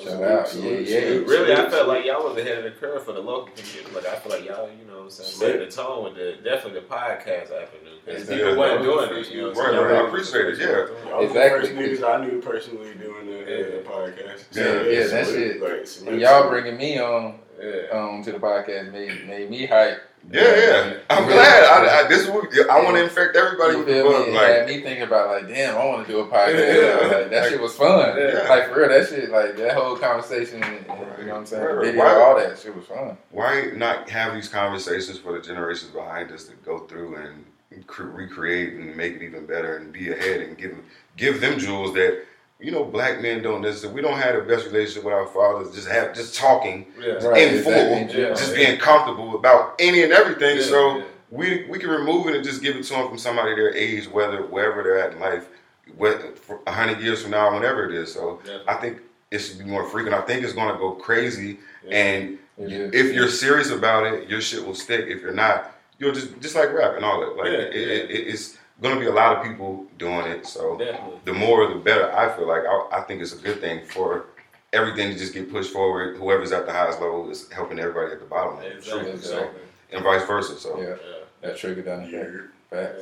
[0.01, 0.53] Shout out.
[0.55, 0.99] Yeah, yeah.
[1.25, 3.95] Really, I felt like y'all was ahead of the curve for the local community.
[3.95, 6.37] Like I feel like y'all, you know, what I'm saying, set the tone with the
[6.47, 8.55] definitely the podcast avenue because Yeah, people yeah.
[8.55, 9.31] wasn't doing it.
[9.31, 9.85] You know, what I'm Right, saying?
[9.85, 9.95] right.
[10.03, 11.09] I appreciate it, yeah.
[11.09, 11.69] Y'all was Exactly.
[11.69, 13.63] The first niggas I knew personally doing the, Yeah.
[13.63, 14.43] the podcast.
[14.51, 15.61] Yeah, yeah, that so, shit.
[15.61, 17.97] Like, And y'all bringing me on Yeah.
[17.97, 20.01] um to the podcast made made me hype.
[20.31, 20.93] Yeah, yeah.
[21.09, 21.33] I'm Really?
[21.33, 21.63] glad.
[21.65, 24.27] I, I, this would, I want to infect everybody with the bug.
[24.27, 24.31] me?
[24.31, 27.01] It Like, had me thinking about like, damn, I want to do a podcast.
[27.11, 27.17] Yeah.
[27.17, 28.15] Like, that shit was fun.
[28.17, 28.47] Yeah.
[28.47, 31.45] Like for real, that shit, like that whole conversation, and, and, you know what I'm
[31.45, 31.63] saying?
[31.63, 31.85] Right, right.
[31.87, 33.17] video, Why- all that shit was fun.
[33.31, 38.03] why not have these conversations for the generations behind us to go through and cre-
[38.03, 40.73] recreate and make it even better and be ahead and give
[41.17, 42.23] give them jewels that
[42.63, 43.95] you know black men don't necessarily.
[43.95, 45.73] We don't have the best relationship with our fathers.
[45.75, 47.13] Just have just talking Yeah.
[47.25, 48.07] Right, in exactly.
[48.13, 48.29] full, Yeah.
[48.29, 50.57] just being comfortable about any and everything.
[50.57, 50.97] Yeah, so.
[50.97, 51.03] yeah.
[51.29, 54.07] we we can remove it and just give it to them from somebody their age,
[54.07, 55.45] whether wherever they're at in life,
[56.67, 58.13] a hundred years from now, whenever it is.
[58.13, 58.59] So Yeah.
[58.67, 58.99] I think
[59.31, 60.15] it should be more frequent.
[60.15, 61.97] I think it's going to go crazy, Yeah.
[61.97, 62.93] and It is.
[62.93, 65.05] if you're serious about it, your shit will stick.
[65.07, 67.35] If you're not, you'll just just like rap and all that.
[67.35, 67.93] Like Yeah, it, yeah.
[67.93, 70.45] It, it, it's going to be a lot of people doing it.
[70.45, 71.19] So Definitely.
[71.25, 72.11] the more, the better.
[72.15, 74.25] I feel like I, I think it's a good thing for
[74.73, 76.17] everything to just get pushed forward.
[76.17, 78.57] Whoever's at the highest level is helping everybody at the bottom.
[78.57, 78.71] level.
[78.71, 79.03] Exactly.
[79.05, 79.17] Truly.
[79.21, 79.61] So Exactly.
[79.93, 80.59] and vice versa.
[80.59, 80.95] So yeah, Yeah.
[81.41, 82.23] that triggered down the Yeah.
[82.23, 82.91] back.
[82.95, 83.01] Facts.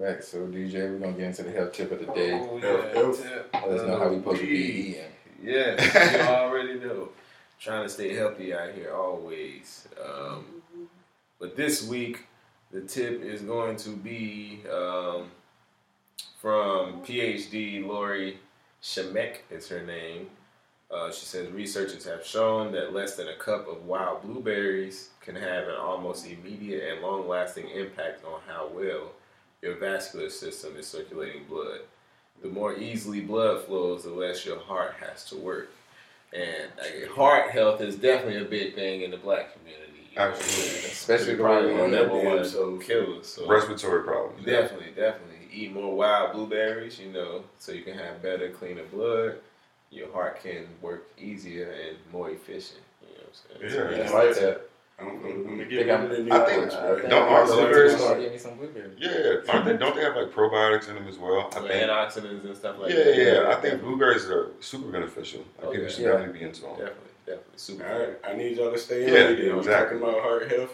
[0.00, 0.28] Facts.
[0.28, 2.32] So DJ, we're gonna get into the health tip of the day.
[2.32, 3.26] Oh, Health, health.
[3.52, 4.64] Let us know how we supposed to be weed.
[4.96, 5.04] eating.
[5.42, 7.08] Yeah, you already know.
[7.58, 9.86] Trying to stay healthy out here always.
[10.02, 10.62] Um,
[11.38, 12.24] but this week,
[12.72, 15.30] the tip is going to be um,
[16.40, 18.38] from PhD Lori
[18.82, 20.28] Shemek, it's her name.
[20.90, 25.36] Uh, she says researchers have shown that less than a cup of wild blueberries can
[25.36, 29.12] have an almost immediate and long lasting impact on how well
[29.62, 31.80] your vascular system is circulating blood.
[32.42, 35.70] The more easily blood flows, the less your heart has to work.
[36.32, 39.89] And like, heart health is definitely a big thing in the black community.
[40.22, 40.32] You know.
[40.36, 40.90] Absolutely.
[40.90, 43.22] Especially the probably way the we number one So- killer.
[43.22, 44.44] So respiratory problems.
[44.44, 46.98] definitely, definitely eat more wild blueberries.
[47.00, 49.36] You know, so you can have better, cleaner blood.
[49.90, 52.80] Your heart can work easier and more efficient.
[53.02, 54.06] You know what I'm saying?
[54.06, 54.10] Yeah.
[54.18, 54.60] I like that.
[55.00, 57.08] I'm, I'm, I'm gonna Think get I'm- rid of the I new think- I think
[57.08, 57.94] Don't I'm blueberries.
[57.96, 58.98] Give me some blueberries.
[58.98, 61.48] Yeah, aren't they, don't they have like probiotics in them as well?
[61.56, 61.70] I think.
[61.70, 63.16] antioxidants and stuff like Yeah, that.
[63.16, 63.48] yeah, yeah.
[63.48, 65.40] I think blueberries are super beneficial.
[65.58, 66.12] Like, Oh, people should Yeah.
[66.12, 66.70] definitely be into them.
[66.72, 67.86] Definitely, definitely super.
[67.86, 69.98] All right, I need y'all to stay Yeah, on yeah, exactly.
[69.98, 70.70] Talking about heart health,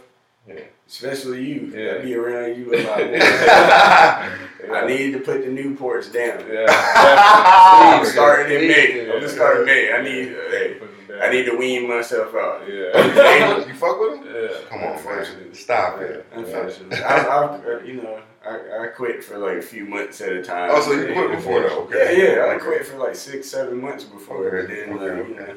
[0.49, 0.61] Yeah.
[0.89, 1.73] especially you.
[1.75, 1.95] Yeah.
[1.95, 3.17] I be around you a lot more.
[3.17, 4.73] Yeah.
[4.73, 6.45] I need to put the Newports down.
[6.51, 6.67] Yeah,
[8.01, 8.93] I'm starting in May.
[8.93, 9.13] do.
[9.15, 9.93] I'm just starting May.
[9.93, 10.81] I need, hey.
[11.23, 12.63] I need to wean myself out.
[12.69, 13.65] Yeah.
[13.69, 14.27] you fuck with him?
[14.35, 14.59] Yeah.
[14.69, 15.55] Come on, man.
[15.55, 16.27] Stop it.
[16.33, 20.33] Unfortunately, I, I, uh, you know, I, I quit for like a few months at
[20.33, 20.71] a time.
[20.73, 21.85] Oh, so you quit before though?
[21.85, 22.19] Okay.
[22.19, 22.55] yeah, yeah.
[22.55, 24.47] I quit for like six, seven months before.
[24.59, 25.57] Okay, But then, okay, like, you know,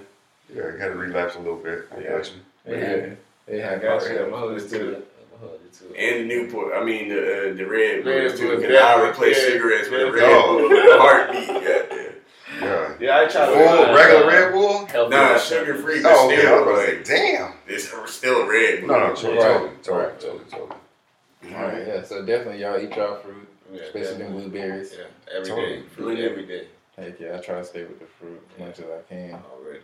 [0.53, 1.87] Yeah, you had to relapse a little bit.
[1.95, 2.09] I Yeah.
[2.17, 2.75] got you.
[2.75, 3.09] Yeah.
[3.47, 4.09] They I got you.
[4.09, 4.39] I'm health.
[4.39, 5.07] holding it to it.
[5.33, 6.73] I'm holding it and Newport.
[6.75, 8.47] I mean, the uh, the Red Red Bulls too.
[8.47, 10.11] Bulls, Because yeah, I replace yeah, cigarettes with a.
[10.11, 10.57] Red Oh.
[10.59, 11.47] Bull with a heartbeat.
[11.47, 12.15] Goddamn.
[12.61, 12.93] Yeah.
[12.99, 14.85] Yeah, I try to Full regular Red Bull?
[14.87, 16.45] healthy Nah, sugar free, but Oh, okay.
[16.47, 17.53] I was like, damn.
[17.67, 18.89] it's still a Red Bull.
[18.89, 21.55] No, no, totally, totally, totally, totally, totally.
[21.55, 22.03] All right, yeah.
[22.03, 24.93] So definitely, y'all eat y'all fruit, Yeah, especially them blueberries.
[24.97, 25.05] Yeah,
[25.37, 25.75] every Totally.
[25.77, 25.81] day.
[25.95, 26.67] Fruit every day.
[26.97, 29.39] Heck yeah, I try to stay with the fruit as much as I can.
[29.55, 29.79] Already.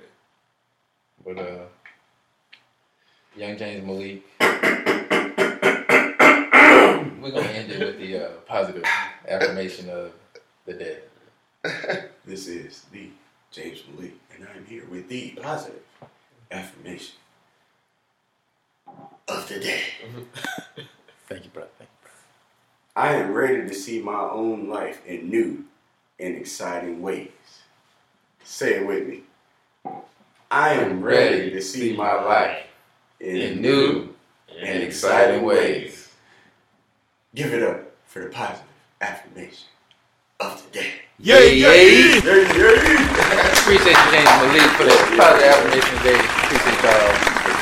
[1.25, 1.65] But uh,
[3.35, 4.51] Young James Malik, we're
[7.31, 8.83] gonna end it with the uh, positive
[9.27, 10.11] affirmation of
[10.65, 10.99] the day.
[12.27, 13.09] This is the
[13.51, 15.81] James Malik, and I'm here with the positive
[16.51, 17.15] affirmation
[19.27, 19.81] of the day.
[21.27, 21.69] Thank you, brother.
[21.77, 22.09] Thank you,
[22.95, 25.65] I am ready to see my own life in new
[26.19, 27.29] and exciting ways.
[28.43, 29.24] Say it with me.
[30.51, 32.67] I am ready to see my life
[33.19, 34.09] in, In new new
[34.49, 35.81] and and exciting exciting ways.
[35.83, 36.09] ways.
[37.33, 38.63] Give it up for the positive
[39.01, 39.67] affirmation
[40.39, 40.91] of the day.
[41.19, 42.19] Yay, yay!
[42.19, 42.95] Yay, yay!
[43.55, 46.19] Appreciate you, James Malik, for the positive affirmation today.
[46.19, 47.54] Appreciate y'all for tuning